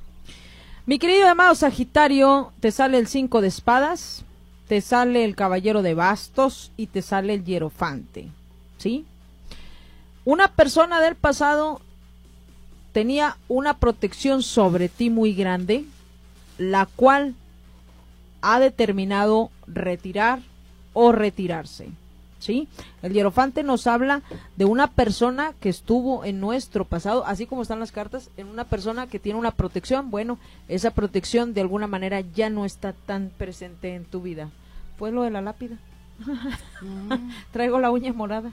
Mi 0.85 0.98
querido 0.98 1.27
amado 1.27 1.55
Sagitario, 1.55 2.53
te 2.61 2.70
sale 2.70 2.98
el 2.98 3.07
5 3.07 3.40
de 3.40 3.48
espadas, 3.48 4.27
te 4.68 4.83
sale 4.83 5.24
el 5.24 5.35
caballero 5.35 5.81
de 5.81 5.94
bastos 5.94 6.70
y 6.77 6.88
te 6.88 7.00
sale 7.00 7.33
el 7.33 7.44
hierofante. 7.44 8.29
¿Sí? 8.77 9.07
Una 10.27 10.48
persona 10.48 11.00
del 11.00 11.16
pasado 11.16 11.81
tenía 12.92 13.38
una 13.48 13.79
protección 13.79 14.42
sobre 14.42 14.90
ti 14.90 15.09
muy 15.09 15.33
grande, 15.33 15.87
la 16.59 16.85
cual 16.85 17.35
ha 18.44 18.61
determinado 18.61 19.50
retirar 19.66 20.40
o 20.92 21.12
retirarse. 21.12 21.88
¿Sí? 22.38 22.68
El 23.00 23.14
hierofante 23.14 23.62
nos 23.62 23.87
habla 23.87 24.20
de 24.57 24.66
una 24.66 24.88
persona 24.88 25.54
que 25.61 25.70
estuvo 25.70 26.26
en 26.26 26.40
nuestro 26.40 26.85
pasado, 26.85 27.24
así 27.24 27.46
como 27.46 27.62
están 27.62 27.80
las 27.80 27.90
cartas, 27.90 28.28
en 28.37 28.48
una 28.48 28.64
persona 28.64 29.07
que 29.07 29.18
tiene 29.18 29.38
una 29.38 29.52
protección. 29.52 30.11
Bueno, 30.11 30.38
esa 30.68 30.90
protección 30.90 31.54
de 31.54 31.62
alguna 31.62 31.87
manera 31.87 32.20
ya 32.20 32.50
no 32.50 32.66
está 32.66 32.92
tan 32.92 33.30
presente 33.38 33.94
en 33.94 34.04
tu 34.04 34.20
vida. 34.20 34.50
Fue 34.98 35.11
lo 35.11 35.22
de 35.22 35.30
la 35.30 35.40
lápida. 35.40 35.78
Traigo 37.52 37.80
la 37.80 37.90
uña 37.90 38.12
morada. 38.12 38.52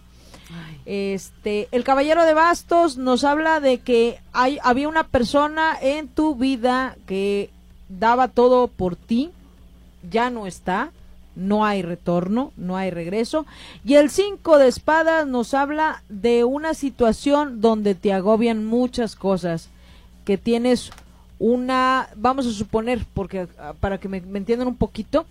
Este, 0.86 1.68
el 1.72 1.84
caballero 1.84 2.24
de 2.24 2.34
bastos 2.34 2.98
nos 2.98 3.26
habla 3.26 3.60
de 3.60 3.80
que 3.80 4.22
hay, 4.32 4.58
había 4.64 4.88
una 4.88 5.04
persona 5.04 5.78
en 5.82 6.08
tu 6.08 6.36
vida 6.36 6.96
que 7.06 7.50
daba 7.90 8.30
todo 8.30 8.68
por 8.68 8.96
ti, 8.96 9.32
ya 10.10 10.30
no 10.30 10.48
está, 10.48 10.92
no 11.36 11.66
hay 11.66 11.82
retorno, 11.82 12.52
no 12.58 12.78
hay 12.78 12.92
regreso. 12.92 13.46
Y 13.86 13.96
el 13.96 14.10
cinco 14.10 14.58
de 14.58 14.68
espadas 14.68 15.28
nos 15.28 15.54
habla 15.54 16.04
de 16.10 16.44
una 16.44 16.74
situación 16.74 17.62
donde 17.62 17.96
te 17.96 18.14
agobian 18.14 18.66
muchas 18.66 19.16
cosas, 19.16 19.70
que 20.26 20.38
tienes 20.38 20.92
una, 21.40 22.10
vamos 22.16 22.46
a 22.46 22.52
suponer, 22.52 23.06
porque 23.14 23.48
ah, 23.58 23.74
para 23.80 23.98
que 24.00 24.08
me, 24.08 24.22
me 24.22 24.40
entiendan 24.40 24.68
un 24.68 24.76
poquito, 24.76 25.26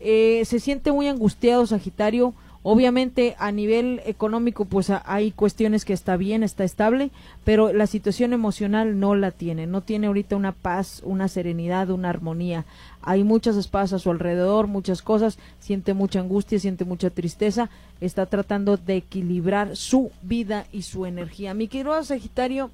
eh, 0.00 0.42
se 0.44 0.60
siente 0.60 0.92
muy 0.92 1.08
angustiado 1.08 1.66
Sagitario. 1.66 2.34
Obviamente 2.62 3.36
a 3.38 3.52
nivel 3.52 4.02
económico 4.04 4.64
pues 4.64 4.90
hay 4.90 5.30
cuestiones 5.30 5.84
que 5.84 5.92
está 5.92 6.16
bien, 6.16 6.42
está 6.42 6.64
estable, 6.64 7.10
pero 7.44 7.72
la 7.72 7.86
situación 7.86 8.32
emocional 8.32 8.98
no 8.98 9.14
la 9.14 9.30
tiene, 9.30 9.66
no 9.66 9.80
tiene 9.80 10.08
ahorita 10.08 10.36
una 10.36 10.52
paz, 10.52 11.00
una 11.04 11.28
serenidad, 11.28 11.90
una 11.90 12.10
armonía. 12.10 12.64
Hay 13.00 13.22
muchas 13.22 13.56
espadas 13.56 13.92
a 13.92 13.98
su 13.98 14.10
alrededor, 14.10 14.66
muchas 14.66 15.02
cosas, 15.02 15.38
siente 15.60 15.94
mucha 15.94 16.20
angustia, 16.20 16.58
siente 16.58 16.84
mucha 16.84 17.10
tristeza, 17.10 17.70
está 18.00 18.26
tratando 18.26 18.76
de 18.76 18.96
equilibrar 18.96 19.76
su 19.76 20.10
vida 20.22 20.66
y 20.72 20.82
su 20.82 21.06
energía. 21.06 21.54
Mi 21.54 21.68
querido 21.68 22.02
Sagitario, 22.02 22.70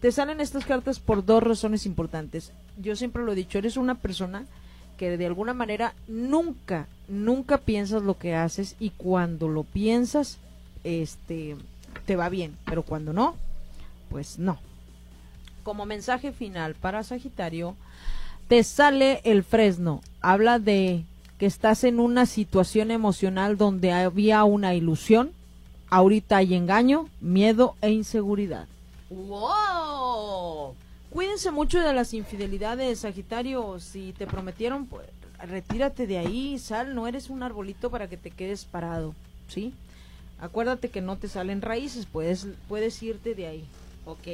te 0.00 0.12
salen 0.12 0.40
estas 0.40 0.64
cartas 0.64 1.00
por 1.00 1.24
dos 1.24 1.42
razones 1.42 1.86
importantes. 1.86 2.52
Yo 2.80 2.94
siempre 2.94 3.24
lo 3.24 3.32
he 3.32 3.36
dicho, 3.36 3.58
eres 3.58 3.76
una 3.76 3.96
persona 3.96 4.46
que 4.96 5.16
de 5.16 5.26
alguna 5.26 5.54
manera 5.54 5.94
nunca, 6.08 6.86
nunca 7.08 7.58
piensas 7.58 8.02
lo 8.02 8.18
que 8.18 8.34
haces 8.34 8.76
y 8.78 8.90
cuando 8.90 9.48
lo 9.48 9.64
piensas, 9.64 10.38
este, 10.84 11.56
te 12.06 12.16
va 12.16 12.28
bien, 12.28 12.56
pero 12.66 12.82
cuando 12.82 13.12
no, 13.12 13.36
pues 14.10 14.38
no. 14.38 14.58
Como 15.62 15.86
mensaje 15.86 16.32
final 16.32 16.74
para 16.74 17.02
Sagitario, 17.02 17.76
te 18.48 18.62
sale 18.64 19.20
el 19.24 19.42
fresno. 19.44 20.02
Habla 20.20 20.58
de 20.58 21.04
que 21.38 21.46
estás 21.46 21.84
en 21.84 21.98
una 22.00 22.26
situación 22.26 22.90
emocional 22.90 23.56
donde 23.56 23.92
había 23.92 24.44
una 24.44 24.74
ilusión, 24.74 25.32
ahorita 25.90 26.36
hay 26.38 26.54
engaño, 26.54 27.08
miedo 27.20 27.74
e 27.80 27.90
inseguridad. 27.90 28.66
¡Wow! 29.10 30.63
Cuídense 31.14 31.52
mucho 31.52 31.78
de 31.80 31.92
las 31.92 32.12
infidelidades, 32.12 32.98
Sagitario. 32.98 33.78
Si 33.78 34.12
te 34.14 34.26
prometieron, 34.26 34.86
pues 34.86 35.06
retírate 35.38 36.08
de 36.08 36.18
ahí, 36.18 36.58
sal, 36.58 36.96
no 36.96 37.06
eres 37.06 37.30
un 37.30 37.44
arbolito 37.44 37.88
para 37.88 38.08
que 38.08 38.16
te 38.16 38.32
quedes 38.32 38.64
parado, 38.64 39.14
¿sí? 39.46 39.72
Acuérdate 40.40 40.88
que 40.88 41.00
no 41.00 41.16
te 41.16 41.28
salen 41.28 41.62
raíces, 41.62 42.06
puedes, 42.06 42.48
puedes 42.66 43.00
irte 43.00 43.36
de 43.36 43.46
ahí. 43.46 43.64
Ok. 44.06 44.26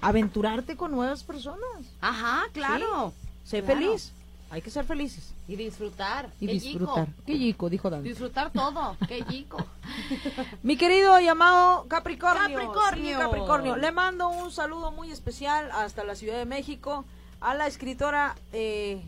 Aventurarte 0.00 0.74
con 0.74 0.90
nuevas 0.92 1.22
personas. 1.22 1.60
Ajá, 2.00 2.44
claro. 2.54 3.12
Sé 3.44 3.60
Claro. 3.62 3.78
feliz. 3.78 4.12
Hay 4.48 4.62
que 4.62 4.70
ser 4.70 4.84
felices. 4.84 5.34
Y 5.48 5.56
disfrutar. 5.56 6.30
Y 6.40 6.46
Qué 6.46 6.52
disfrutar. 6.52 7.06
yico. 7.08 7.22
Qué 7.26 7.38
yico, 7.38 7.68
dijo 7.70 7.90
Dani. 7.90 8.08
Disfrutar 8.08 8.52
todo. 8.52 8.96
Qué 9.08 9.24
chico. 9.24 9.64
Mi 10.62 10.76
querido 10.76 11.18
llamado 11.20 11.86
Capricornio. 11.88 12.56
Capricornio. 12.58 13.16
Sí, 13.18 13.22
Capricornio. 13.24 13.76
Le 13.76 13.90
mando 13.90 14.28
un 14.28 14.52
saludo 14.52 14.92
muy 14.92 15.10
especial 15.10 15.70
hasta 15.72 16.04
la 16.04 16.14
Ciudad 16.14 16.38
de 16.38 16.44
México 16.44 17.04
a 17.40 17.54
la 17.54 17.66
escritora 17.66 18.36
eh, 18.52 19.02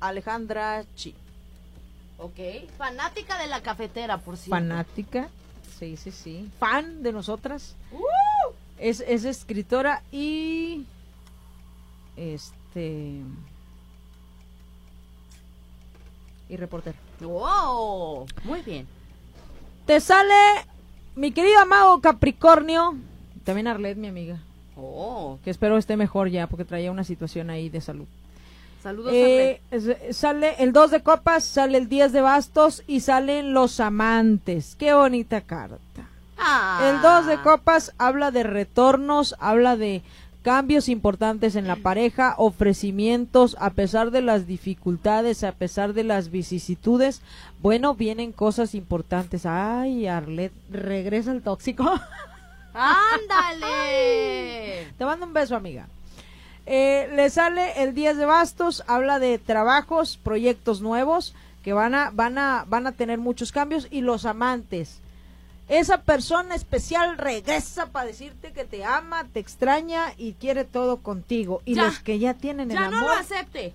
Alejandra 0.00 0.84
Chi. 0.96 1.14
Ok. 2.18 2.68
Fanática 2.76 3.38
de 3.38 3.46
la 3.46 3.62
cafetera, 3.62 4.18
por 4.18 4.36
cierto. 4.36 4.50
Fanática. 4.56 5.28
Sí, 5.78 5.96
sí, 5.96 6.10
sí. 6.10 6.50
Fan 6.58 7.02
de 7.02 7.12
nosotras. 7.12 7.76
¡Uh! 7.92 8.52
Es, 8.78 9.00
es 9.06 9.24
escritora 9.24 10.02
y. 10.10 10.84
Este. 12.16 13.20
Y 16.48 16.56
reportera. 16.56 16.96
Wow. 17.20 18.26
Muy 18.44 18.62
bien. 18.62 18.86
Te 19.86 20.00
sale, 20.00 20.34
mi 21.14 21.32
querido 21.32 21.58
amado 21.60 22.00
Capricornio. 22.00 22.96
También 23.44 23.66
Arlet, 23.68 23.96
mi 23.96 24.08
amiga. 24.08 24.38
Oh. 24.76 25.38
Que 25.44 25.50
espero 25.50 25.78
esté 25.78 25.96
mejor 25.96 26.28
ya, 26.28 26.46
porque 26.46 26.64
traía 26.64 26.90
una 26.92 27.04
situación 27.04 27.50
ahí 27.50 27.68
de 27.68 27.80
salud. 27.80 28.06
Saludos 28.82 29.12
Eh, 29.14 29.60
es- 29.70 30.16
sale 30.16 30.54
el 30.58 30.72
2 30.72 30.90
de 30.92 31.02
copas, 31.02 31.44
sale 31.44 31.78
el 31.78 31.88
10 31.88 32.12
de 32.12 32.20
bastos 32.20 32.82
y 32.86 33.00
salen 33.00 33.52
los 33.52 33.80
amantes. 33.80 34.76
Qué 34.78 34.92
bonita 34.94 35.40
carta. 35.40 35.78
a 36.38 36.78
Arlet. 36.78 36.96
El 36.96 37.02
2 37.02 37.26
de 37.26 37.42
copas 37.42 37.92
habla 37.98 38.30
de 38.30 38.42
retornos, 38.42 39.34
habla 39.40 39.76
de 39.76 40.02
cambios 40.46 40.88
importantes 40.88 41.56
en 41.56 41.66
la 41.66 41.74
pareja, 41.74 42.36
ofrecimientos, 42.38 43.56
a 43.58 43.70
pesar 43.70 44.12
de 44.12 44.22
las 44.22 44.46
dificultades, 44.46 45.42
a 45.42 45.50
pesar 45.50 45.92
de 45.92 46.04
las 46.04 46.30
vicisitudes, 46.30 47.20
bueno, 47.60 47.96
vienen 47.96 48.30
cosas 48.30 48.76
importantes. 48.76 49.44
Ay, 49.44 50.06
Arlet, 50.06 50.52
regresa 50.70 51.32
el 51.32 51.42
tóxico. 51.42 51.82
¡Ándale! 52.74 53.66
Te 54.96 55.04
mando 55.04 55.26
un 55.26 55.32
beso, 55.32 55.56
amiga. 55.56 55.88
Eh, 56.64 57.10
le 57.16 57.28
sale 57.28 57.82
el 57.82 57.92
10 57.92 58.16
de 58.16 58.26
bastos, 58.26 58.84
habla 58.86 59.18
de 59.18 59.40
trabajos, 59.40 60.16
proyectos 60.16 60.80
nuevos 60.80 61.34
que 61.64 61.72
van 61.72 61.96
a, 61.96 62.10
van 62.10 62.38
a, 62.38 62.64
van 62.68 62.86
a 62.86 62.92
tener 62.92 63.18
muchos 63.18 63.50
cambios 63.50 63.88
y 63.90 64.00
los 64.00 64.24
amantes. 64.24 65.00
Esa 65.68 66.02
persona 66.02 66.54
especial 66.54 67.18
regresa 67.18 67.86
para 67.86 68.06
decirte 68.06 68.52
que 68.52 68.64
te 68.64 68.84
ama, 68.84 69.24
te 69.24 69.40
extraña 69.40 70.12
y 70.16 70.34
quiere 70.34 70.64
todo 70.64 70.98
contigo. 70.98 71.60
Y 71.64 71.74
Ya. 71.74 71.86
los 71.86 71.98
que 71.98 72.18
ya 72.20 72.34
tienen 72.34 72.70
el 72.70 72.76
Ya 72.76 72.88
no 72.88 72.98
amor, 72.98 73.10
lo 73.14 73.20
acepte. 73.20 73.74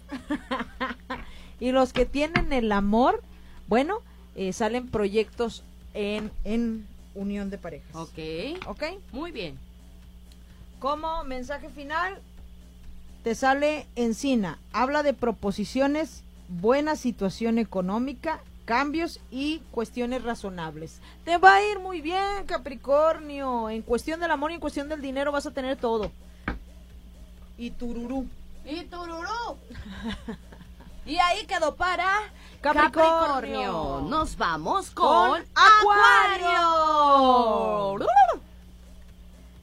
y 1.59 1.71
los 1.71 1.91
que 1.91 2.05
tienen 2.05 2.53
el 2.53 2.71
amor, 2.71 3.21
bueno, 3.67 3.99
eh, 4.35 4.53
salen 4.53 4.87
proyectos 4.89 5.63
en, 5.93 6.31
en 6.45 6.87
unión 7.13 7.49
de 7.49 7.57
parejas. 7.57 7.93
Ok. 7.93 8.17
¿Ok? 8.67 8.83
Muy 9.11 9.31
bien. 9.31 9.59
Como 10.79 11.23
mensaje 11.25 11.69
final, 11.69 12.19
te 13.23 13.35
sale 13.35 13.85
encina. 13.97 14.57
Habla 14.71 15.03
de 15.03 15.13
proposiciones, 15.13 16.23
buena 16.47 16.95
situación 16.95 17.57
económica, 17.57 18.39
cambios 18.65 19.19
y 19.29 19.59
cuestiones 19.71 20.23
razonables. 20.23 20.99
Te 21.23 21.37
va 21.37 21.55
a 21.55 21.63
ir 21.63 21.79
muy 21.79 22.01
bien, 22.01 22.45
Capricornio. 22.45 23.69
En 23.69 23.81
cuestión 23.81 24.19
del 24.19 24.31
amor 24.31 24.51
y 24.51 24.55
en 24.55 24.59
cuestión 24.59 24.89
del 24.89 25.01
dinero 25.01 25.31
vas 25.31 25.45
a 25.45 25.51
tener 25.51 25.77
todo. 25.77 26.11
Y 27.57 27.71
tururú. 27.71 28.27
Y 28.65 28.83
tururú. 28.83 29.57
y 31.05 31.17
ahí 31.17 31.45
quedó 31.45 31.75
para 31.75 32.07
Capricornio. 32.61 34.01
Nos 34.07 34.37
vamos 34.37 34.91
con, 34.91 35.31
Con 35.31 35.43
Acuario. 35.55 36.51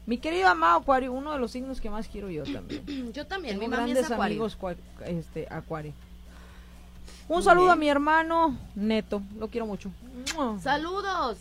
Mi 0.07 0.17
querido 0.17 0.49
amado 0.49 0.79
Acuario, 0.79 1.13
uno 1.13 1.33
de 1.33 1.39
los 1.39 1.51
signos 1.51 1.83
que 1.83 1.91
más 1.91 2.09
quiero 2.09 2.31
yo 2.31 2.43
también. 2.45 3.13
Yo 3.13 3.27
también, 3.27 3.59
Tengo 3.59 3.71
mi 3.71 3.77
mami 3.77 3.91
es 3.91 3.97
grandes 3.99 4.11
acuario. 4.11 4.43
amigos 4.43 4.57
este, 5.05 5.47
Acuario. 5.51 5.93
Un 7.29 7.43
saludo 7.43 7.67
bien. 7.67 7.73
a 7.73 7.77
mi 7.77 7.89
hermano 7.89 8.57
Neto, 8.75 9.23
lo 9.39 9.49
quiero 9.49 9.67
mucho. 9.67 9.91
Saludos. 10.63 11.39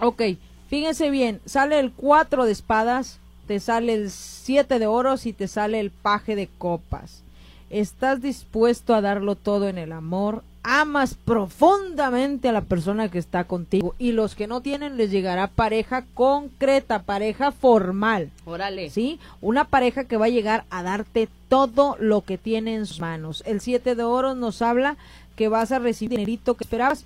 Ok, 0.00 0.22
fíjense 0.68 1.10
bien, 1.10 1.40
sale 1.44 1.78
el 1.78 1.92
4 1.92 2.44
de 2.44 2.52
espadas, 2.52 3.18
te 3.46 3.60
sale 3.60 3.94
el 3.94 4.10
7 4.10 4.78
de 4.78 4.86
oros 4.86 5.26
y 5.26 5.32
te 5.32 5.48
sale 5.48 5.80
el 5.80 5.90
paje 5.90 6.36
de 6.36 6.48
copas. 6.58 7.22
Estás 7.70 8.20
dispuesto 8.20 8.94
a 8.94 9.00
darlo 9.00 9.34
todo 9.34 9.68
en 9.68 9.78
el 9.78 9.92
amor, 9.92 10.44
amas 10.68 11.14
profundamente 11.14 12.48
a 12.48 12.52
la 12.52 12.62
persona 12.62 13.08
que 13.08 13.18
está 13.18 13.44
contigo 13.44 13.94
y 13.98 14.10
los 14.10 14.34
que 14.34 14.48
no 14.48 14.60
tienen 14.62 14.96
les 14.96 15.12
llegará 15.12 15.46
pareja 15.46 16.04
concreta, 16.12 17.04
pareja 17.04 17.52
formal. 17.52 18.30
Órale. 18.44 18.90
¿sí? 18.90 19.20
Una 19.40 19.66
pareja 19.66 20.04
que 20.04 20.16
va 20.16 20.26
a 20.26 20.30
llegar 20.30 20.64
a 20.70 20.82
darte 20.82 21.28
todo 21.48 21.96
lo 22.00 22.22
que 22.22 22.36
tiene 22.36 22.74
en 22.74 22.86
sus 22.86 22.98
manos. 22.98 23.44
El 23.46 23.60
7 23.60 23.94
de 23.94 24.02
oro 24.02 24.34
nos 24.34 24.60
habla 24.60 24.96
que 25.36 25.46
vas 25.46 25.70
a 25.70 25.78
recibir 25.78 26.18
dinerito 26.18 26.54
que 26.54 26.64
esperabas 26.64 27.04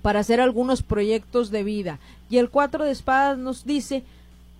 para 0.00 0.20
hacer 0.20 0.40
algunos 0.40 0.82
proyectos 0.82 1.50
de 1.50 1.62
vida. 1.62 1.98
Y 2.30 2.38
el 2.38 2.48
4 2.48 2.84
de 2.84 2.92
espadas 2.92 3.36
nos 3.36 3.66
dice 3.66 4.04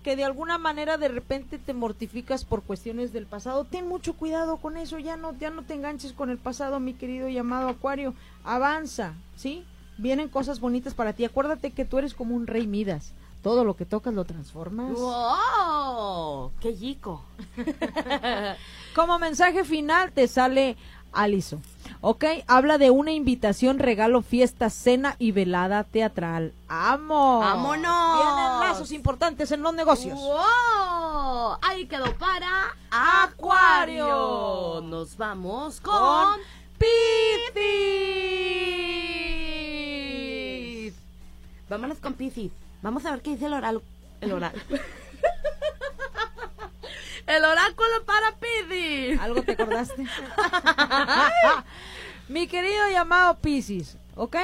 que 0.03 0.15
de 0.15 0.23
alguna 0.23 0.57
manera 0.57 0.97
de 0.97 1.07
repente 1.07 1.57
te 1.57 1.73
mortificas 1.73 2.45
por 2.45 2.63
cuestiones 2.63 3.13
del 3.13 3.25
pasado. 3.25 3.65
Ten 3.65 3.87
mucho 3.87 4.13
cuidado 4.13 4.57
con 4.57 4.77
eso, 4.77 4.97
ya 4.99 5.17
no, 5.17 5.37
ya 5.37 5.49
no 5.49 5.63
te 5.63 5.73
enganches 5.73 6.13
con 6.13 6.29
el 6.29 6.37
pasado, 6.37 6.79
mi 6.79 6.93
querido 6.93 7.29
llamado 7.29 7.69
Acuario. 7.69 8.13
Avanza, 8.43 9.13
¿sí? 9.35 9.63
Vienen 9.97 10.29
cosas 10.29 10.59
bonitas 10.59 10.93
para 10.93 11.13
ti. 11.13 11.25
Acuérdate 11.25 11.71
que 11.71 11.85
tú 11.85 11.97
eres 11.97 12.13
como 12.13 12.35
un 12.35 12.47
rey 12.47 12.65
Midas. 12.65 13.13
Todo 13.43 13.63
lo 13.63 13.75
que 13.75 13.85
tocas 13.85 14.13
lo 14.13 14.23
transformas. 14.23 14.91
¡Wow! 14.93 16.51
¡Qué 16.59 16.75
yico! 16.75 17.23
Como 18.95 19.17
mensaje 19.17 19.63
final 19.63 20.11
te 20.11 20.27
sale 20.27 20.77
Aliso. 21.11 21.61
Ok, 22.01 22.25
habla 22.47 22.77
de 22.77 22.89
una 22.89 23.11
invitación, 23.11 23.77
regalo, 23.77 24.21
fiesta, 24.21 24.69
cena 24.69 25.15
y 25.19 25.31
velada 25.31 25.83
teatral. 25.83 26.53
¡Amo! 26.67 27.39
¡Vámonos! 27.39 28.17
Vienen 28.17 28.59
lazos 28.59 28.91
importantes 28.91 29.51
en 29.51 29.61
los 29.61 29.73
negocios. 29.73 30.17
¡Wow! 30.17 31.57
Ahí 31.61 31.85
quedó 31.85 32.13
para 32.15 32.73
Acuario. 32.89 34.05
Acuario. 34.05 34.81
Nos 34.81 35.17
vamos 35.17 35.79
con, 35.81 35.93
Con 35.93 36.39
Piscis. 36.79 36.91
Vámonos 41.69 41.99
con 41.99 42.13
Piscis. 42.13 42.51
Vamos 42.81 43.05
a 43.05 43.11
ver 43.11 43.21
qué 43.21 43.31
dice 43.31 43.45
el 43.45 43.53
oral. 43.53 43.81
El 44.21 44.31
oral. 44.31 44.53
el 47.27 47.43
oráculo 47.43 48.05
para 48.05 48.35
Piscis. 48.37 49.19
¿Algo 49.19 49.41
te 49.43 49.53
acordaste? 49.53 50.05
Mi 52.29 52.47
querido 52.47 52.89
llamado 52.91 53.37
Piscis, 53.39 53.97
¿ok? 54.15 54.35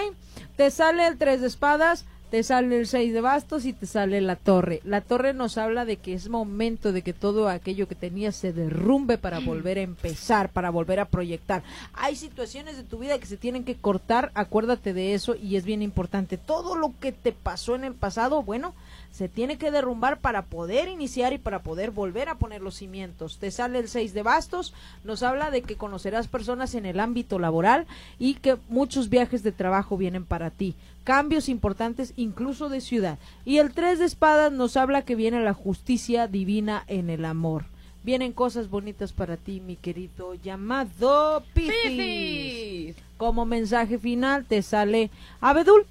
Te 0.56 0.72
sale 0.72 1.08
el 1.08 1.18
3 1.18 1.42
de 1.42 1.48
espadas, 1.48 2.06
te 2.30 2.44
sale 2.44 2.78
el 2.78 2.88
6 2.88 3.14
de 3.14 3.22
bastos 3.22 3.64
y 3.64 3.72
te 3.72 3.86
sale 3.86 4.20
la 4.20 4.36
torre. 4.36 4.82
La 4.84 5.00
torre 5.00 5.34
nos 5.34 5.58
habla 5.58 5.86
de 5.86 5.96
que 5.96 6.14
es 6.14 6.28
momento 6.28 6.92
de 6.92 7.02
que 7.02 7.14
todo 7.14 7.48
aquello 7.48 7.88
que 7.88 7.96
tenías 7.96 8.36
se 8.36 8.52
derrumbe 8.52 9.18
para 9.18 9.40
volver 9.40 9.78
a 9.78 9.82
empezar, 9.82 10.52
para 10.52 10.70
volver 10.70 11.00
a 11.00 11.06
proyectar. 11.06 11.64
Hay 11.94 12.18
situaciones 12.18 12.76
de 12.76 12.84
tu 12.84 13.00
vida 13.00 13.18
que 13.18 13.26
se 13.26 13.38
tienen 13.38 13.64
que 13.64 13.78
cortar, 13.78 14.32
acuérdate 14.34 14.94
de 14.94 15.14
eso 15.14 15.36
y 15.36 15.56
es 15.56 15.64
bien 15.64 15.82
importante. 15.82 16.38
Todo 16.38 16.76
lo 16.76 16.94
que 17.00 17.14
te 17.14 17.32
pasó 17.32 17.76
en 17.76 17.86
el 17.86 17.94
pasado, 17.94 18.44
bueno, 18.44 18.76
se 19.18 19.28
tiene 19.28 19.58
que 19.58 19.72
derrumbar 19.72 20.20
para 20.20 20.44
poder 20.44 20.90
iniciar 20.90 21.34
y 21.34 21.40
para 21.40 21.64
poder 21.64 21.90
volver 21.90 22.30
a 22.30 22.36
poner 22.36 22.62
los 22.62 22.76
cimientos. 22.76 23.40
Te 23.40 23.50
sale 23.50 23.80
el 23.80 23.88
6 23.88 24.14
de 24.14 24.22
bastos, 24.22 24.76
nos 25.04 25.24
habla 25.24 25.50
de 25.50 25.64
que 25.64 25.76
conocerás 25.76 26.28
personas 26.28 26.76
en 26.76 26.86
el 26.86 27.00
ámbito 27.00 27.40
laboral 27.40 27.88
y 28.20 28.36
que 28.36 28.58
muchos 28.70 29.10
viajes 29.10 29.42
de 29.42 29.52
trabajo 29.52 29.98
vienen 29.98 30.24
para 30.24 30.52
ti. 30.52 30.76
Cambios 31.04 31.50
importantes 31.50 32.14
incluso 32.16 32.70
de 32.70 32.80
ciudad. 32.80 33.18
Y 33.44 33.58
el 33.58 33.74
3 33.74 33.98
de 33.98 34.06
espadas 34.06 34.52
nos 34.52 34.78
habla 34.78 35.02
que 35.02 35.16
viene 35.16 35.44
la 35.44 35.54
justicia 35.54 36.28
divina 36.28 36.84
en 36.86 37.10
el 37.10 37.26
amor. 37.26 37.66
Vienen 38.04 38.34
cosas 38.34 38.70
bonitas 38.70 39.14
para 39.14 39.36
ti, 39.36 39.62
mi 39.62 39.78
querido 39.78 40.36
llamado 40.36 41.42
Piscis. 41.56 42.96
Como 43.18 43.46
mensaje 43.46 43.98
final 43.98 44.46
te 44.46 44.62
sale 44.62 45.10
Abedul. 45.42 45.88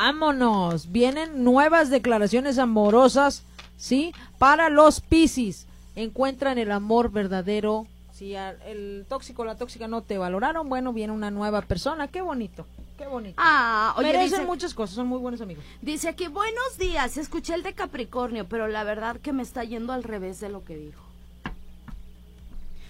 Vámonos. 0.00 0.92
Vienen 0.92 1.42
nuevas 1.42 1.88
declaraciones 1.88 2.58
amorosas, 2.58 3.42
¿sí? 3.78 4.12
Para 4.38 4.68
los 4.68 5.00
Piscis. 5.00 5.66
Encuentran 5.94 6.58
el 6.58 6.70
amor 6.70 7.10
verdadero, 7.10 7.86
Si 8.12 8.34
el 8.34 9.06
tóxico 9.08 9.40
o 9.42 9.44
la 9.46 9.56
tóxica 9.56 9.88
no 9.88 10.02
te 10.02 10.18
valoraron, 10.18 10.68
bueno, 10.68 10.92
viene 10.92 11.14
una 11.14 11.30
nueva 11.30 11.62
persona. 11.62 12.08
Qué 12.08 12.20
bonito, 12.20 12.66
qué 12.98 13.06
bonito. 13.06 13.36
Ah, 13.38 13.94
oye, 13.96 14.08
Merecen 14.08 14.30
dice, 14.40 14.44
muchas 14.44 14.74
cosas, 14.74 14.96
son 14.96 15.06
muy 15.06 15.18
buenos 15.18 15.40
amigos. 15.40 15.64
dice 15.80 16.08
aquí, 16.10 16.28
buenos 16.28 16.76
días, 16.78 17.16
escuché 17.16 17.54
el 17.54 17.62
de 17.62 17.72
Capricornio, 17.72 18.46
pero 18.46 18.68
la 18.68 18.84
verdad 18.84 19.16
que 19.20 19.32
me 19.32 19.42
está 19.42 19.64
yendo 19.64 19.94
al 19.94 20.02
revés 20.02 20.40
de 20.40 20.50
lo 20.50 20.62
que 20.62 20.76
dijo. 20.76 21.02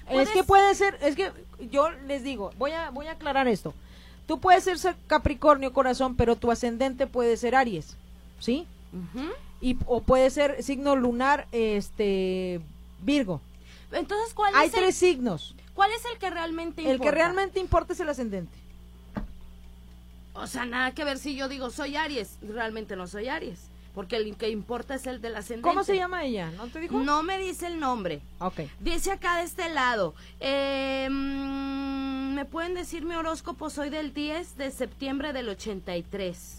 Es 0.08 0.12
¿Puedes- 0.12 0.30
que 0.30 0.42
puede 0.44 0.74
ser, 0.74 0.98
es 1.02 1.14
que 1.14 1.30
yo 1.70 1.90
les 2.08 2.24
digo, 2.24 2.50
voy 2.58 2.72
a, 2.72 2.90
voy 2.90 3.06
a 3.06 3.12
aclarar 3.12 3.46
esto. 3.46 3.74
Tú 4.26 4.40
puedes 4.40 4.64
ser 4.64 4.96
Capricornio 5.06 5.72
corazón, 5.72 6.16
pero 6.16 6.36
tu 6.36 6.50
ascendente 6.50 7.06
puede 7.06 7.36
ser 7.36 7.54
Aries, 7.54 7.96
¿sí? 8.40 8.66
Y, 9.60 9.76
o 9.86 10.02
puede 10.02 10.30
ser 10.30 10.62
signo 10.62 10.96
lunar, 10.96 11.46
este, 11.52 12.60
Virgo. 13.02 13.40
Entonces, 13.92 14.34
¿cuál 14.34 14.52
Hay 14.54 14.68
es, 14.68 14.74
el, 14.74 14.80
tres 14.80 14.96
signos. 14.96 15.54
¿cuál 15.74 15.90
es 15.92 16.04
el 16.12 16.18
que 16.18 16.30
realmente 16.30 16.82
importa? 16.82 16.94
El 16.94 17.00
que 17.00 17.10
realmente 17.10 17.60
importa 17.60 17.92
es 17.92 18.00
el 18.00 18.08
ascendente. 18.08 18.58
O 20.34 20.46
sea, 20.46 20.66
nada 20.66 20.92
que 20.92 21.04
ver 21.04 21.18
si 21.18 21.34
yo 21.36 21.48
digo 21.48 21.70
soy 21.70 21.96
Aries, 21.96 22.36
realmente 22.42 22.96
no 22.96 23.06
soy 23.06 23.28
Aries, 23.28 23.60
porque 23.94 24.16
el 24.16 24.36
que 24.36 24.50
importa 24.50 24.96
es 24.96 25.06
el 25.06 25.20
del 25.20 25.36
ascendente. 25.36 25.68
¿Cómo 25.68 25.84
se 25.84 25.96
llama 25.96 26.24
ella? 26.24 26.50
¿No 26.56 26.66
te 26.66 26.80
dijo? 26.80 26.98
No 26.98 27.22
me 27.22 27.38
dice 27.38 27.68
el 27.68 27.78
nombre. 27.80 28.20
Ok. 28.40 28.60
Dice 28.80 29.12
acá 29.12 29.38
de 29.38 29.44
este 29.44 29.70
lado, 29.70 30.14
eh, 30.40 31.08
¿me 32.36 32.44
pueden 32.44 32.74
decir 32.74 33.06
mi 33.06 33.14
horóscopo? 33.14 33.70
Soy 33.70 33.88
del 33.88 34.12
10 34.12 34.58
de 34.58 34.70
septiembre 34.70 35.32
del 35.32 35.48
83. 35.48 36.58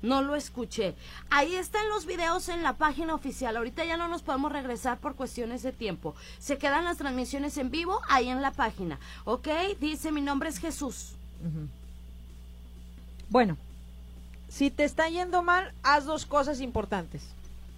No 0.00 0.22
lo 0.22 0.36
escuché. 0.36 0.94
Ahí 1.28 1.56
están 1.56 1.88
los 1.88 2.06
videos 2.06 2.48
en 2.48 2.62
la 2.62 2.74
página 2.74 3.12
oficial. 3.12 3.56
Ahorita 3.56 3.84
ya 3.84 3.96
no 3.96 4.06
nos 4.06 4.22
podemos 4.22 4.52
regresar 4.52 4.98
por 4.98 5.16
cuestiones 5.16 5.64
de 5.64 5.72
tiempo. 5.72 6.14
Se 6.38 6.56
quedan 6.56 6.84
las 6.84 6.98
transmisiones 6.98 7.58
en 7.58 7.72
vivo 7.72 8.00
ahí 8.08 8.28
en 8.28 8.42
la 8.42 8.52
página. 8.52 9.00
¿Ok? 9.24 9.48
Dice, 9.80 10.12
mi 10.12 10.20
nombre 10.20 10.48
es 10.48 10.58
Jesús. 10.58 11.14
Bueno, 13.28 13.56
si 14.48 14.70
te 14.70 14.84
está 14.84 15.08
yendo 15.08 15.42
mal, 15.42 15.72
haz 15.82 16.04
dos 16.04 16.26
cosas 16.26 16.60
importantes. 16.60 17.24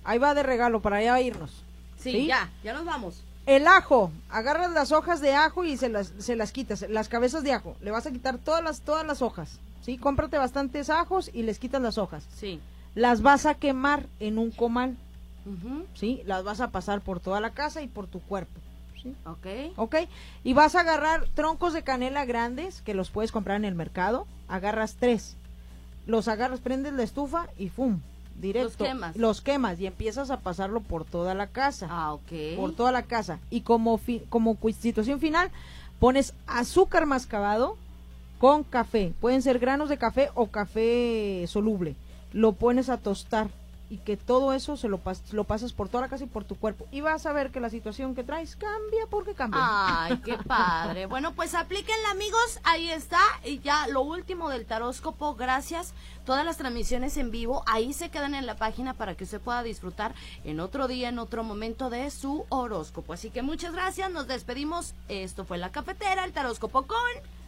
Ahí 0.05 0.19
va 0.19 0.35
de 0.35 0.43
regalo 0.43 0.81
para 0.83 1.03
ya 1.03 1.19
irnos. 1.23 1.63
Sí, 1.99 2.13
¿Sí? 2.13 2.27
ya, 2.27 2.51
ya 2.63 2.75
nos 2.75 2.85
vamos. 2.85 3.23
El 3.47 3.67
ajo, 3.67 4.11
agarras 4.31 4.73
las 4.73 4.91
hojas 4.91 5.21
de 5.21 5.35
ajo 5.35 5.65
y 5.65 5.77
se 5.77 5.91
las, 5.91 6.13
se 6.19 6.35
las 6.35 6.51
quitas, 6.51 6.87
las 6.89 7.09
cabezas 7.09 7.43
de 7.43 7.53
ajo. 7.53 7.77
Le 7.83 7.91
vas 7.91 8.07
a 8.07 8.11
quitar 8.11 8.39
todas 8.39 8.65
las, 8.65 8.81
todas 8.81 9.07
las 9.07 9.21
hojas. 9.21 9.61
¿Sí? 9.83 9.99
Cómprate 9.99 10.39
bastantes 10.39 10.89
ajos 10.89 11.31
y 11.33 11.43
les 11.43 11.59
quitas 11.59 11.83
las 11.83 11.99
hojas. 11.99 12.27
Sí. 12.35 12.59
Las 12.95 13.21
vas 13.21 13.45
a 13.45 13.55
quemar 13.55 14.07
en 14.19 14.39
un 14.39 14.51
comal. 14.51 14.97
¿Sí? 15.95 16.23
Las 16.25 16.43
vas 16.43 16.63
a 16.63 16.71
pasar 16.71 17.03
por 17.03 17.21
toda 17.21 17.39
la 17.41 17.51
casa 17.51 17.83
y 17.83 17.87
por 17.87 18.07
tu 18.07 18.21
cuerpo. 18.21 18.59
¿Sí? 19.03 19.15
Ok. 19.27 19.77
¿Ok? 19.77 19.97
Y 20.43 20.55
vas 20.55 20.75
a 20.75 20.81
agarrar 20.81 21.29
troncos 21.35 21.75
de 21.75 21.83
canela 21.83 22.25
grandes 22.25 22.81
que 22.81 22.95
los 22.95 23.11
puedes 23.11 23.31
comprar 23.31 23.59
en 23.59 23.67
el 23.67 23.75
mercado. 23.75 24.27
Agarras 24.49 24.97
tres. 24.99 25.37
Los 26.07 26.29
agarras, 26.29 26.61
prendes 26.61 26.95
la 26.95 27.03
estufa 27.03 27.49
y 27.59 27.69
¡fum! 27.69 28.01
Directo. 28.41 28.69
Los 28.85 28.89
quemas. 28.89 29.17
Los 29.17 29.41
quemas 29.41 29.81
y 29.81 29.87
empiezas 29.87 30.31
a 30.31 30.41
pasarlo 30.41 30.81
por 30.81 31.05
toda 31.05 31.35
la 31.35 31.47
casa. 31.47 31.87
Ah, 31.91 32.13
ok. 32.13 32.57
Por 32.57 32.75
toda 32.75 32.93
la 32.93 33.03
casa. 33.03 33.39
Y 33.51 33.61
como, 33.63 33.97
fi- 33.99 34.23
como 34.29 34.57
situación 34.79 35.21
final, 35.21 35.51
pones 35.99 36.35
azúcar 36.47 37.07
mascabado 37.07 37.77
con 38.39 38.65
café. 38.65 39.13
Pueden 39.21 39.41
ser 39.43 39.59
granos 39.59 39.89
de 39.89 39.99
café 39.99 40.31
o 40.35 40.49
café 40.49 41.45
soluble. 41.49 41.95
Lo 42.33 42.53
pones 42.53 42.89
a 42.89 42.99
tostar 42.99 43.49
y 43.91 43.99
que 43.99 44.17
todo 44.17 44.53
eso 44.53 44.77
se 44.77 44.89
lo, 44.89 44.99
pas- 45.03 45.31
lo 45.33 45.45
pasas 45.45 45.73
por 45.73 45.89
toda 45.89 46.03
la 46.03 46.09
casa 46.09 46.25
y 46.25 46.27
por 46.27 46.45
tu 46.45 46.57
cuerpo. 46.57 46.87
Y 46.91 47.01
vas 47.03 47.27
a 47.27 47.33
ver 47.33 47.51
que 47.51 47.61
la 47.61 47.71
situación 47.71 48.15
que 48.15 48.25
traes 48.25 48.57
cambia 48.57 49.07
porque 49.11 49.35
cambia. 49.35 49.61
Ay, 49.63 50.19
qué 50.25 50.37
padre. 50.47 51.07
Bueno, 51.07 51.33
pues 51.35 51.55
aplíquenla, 51.55 52.11
amigos. 52.11 52.61
Ahí 52.65 52.91
está. 52.91 53.21
Y 53.45 53.61
ya 53.61 53.87
lo 53.89 54.01
último 54.03 54.49
del 54.49 54.65
taróscopo, 54.67 55.35
gracias. 55.35 55.93
Todas 56.25 56.45
las 56.47 56.57
transmisiones 56.57 57.17
en 57.19 57.31
vivo, 57.31 57.63
ahí 57.67 57.93
se 57.93 58.09
quedan 58.09 58.35
en 58.35 58.47
la 58.47 58.57
página 58.57 58.95
para 58.95 59.15
que 59.15 59.25
usted 59.25 59.41
pueda 59.41 59.63
disfrutar 59.63 60.15
en 60.45 60.59
otro 60.61 60.89
día, 60.89 61.11
en 61.11 61.19
otro 61.19 61.45
momento 61.45 61.91
de 61.91 62.11
su 62.11 62.47
horóscopo. 62.49 63.13
Así 63.13 63.29
que 63.31 63.43
muchas 63.43 63.75
gracias. 63.75 64.11
Nos 64.11 64.27
despedimos. 64.27 64.95
Esto 65.09 65.45
fue 65.45 65.59
La 65.59 65.71
Cafetera, 65.71 66.25
el 66.25 66.33
taróscopo 66.33 66.83
con... 66.85 66.99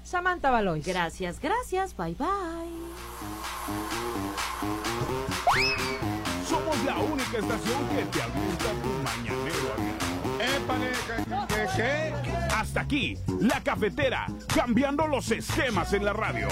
Samantha 0.04 0.50
Valois. 0.52 0.86
Gracias, 0.86 1.40
gracias. 1.40 1.96
Bye, 1.96 2.14
bye. 2.14 2.26
La 6.84 6.98
única 6.98 7.38
estación 7.38 7.88
que 7.88 8.04
te 8.04 8.18
gusta 8.18 8.70
tu 8.82 8.88
mañanero 9.02 9.74
Épale, 10.38 10.90
¿qué, 11.06 11.54
qué, 11.54 11.66
qué? 11.76 12.14
Hasta 12.54 12.80
aquí, 12.80 13.16
la 13.40 13.60
cafetera, 13.62 14.26
cambiando 14.54 15.06
los 15.06 15.30
esquemas 15.30 15.92
en 15.92 16.04
la 16.04 16.12
radio. 16.12 16.48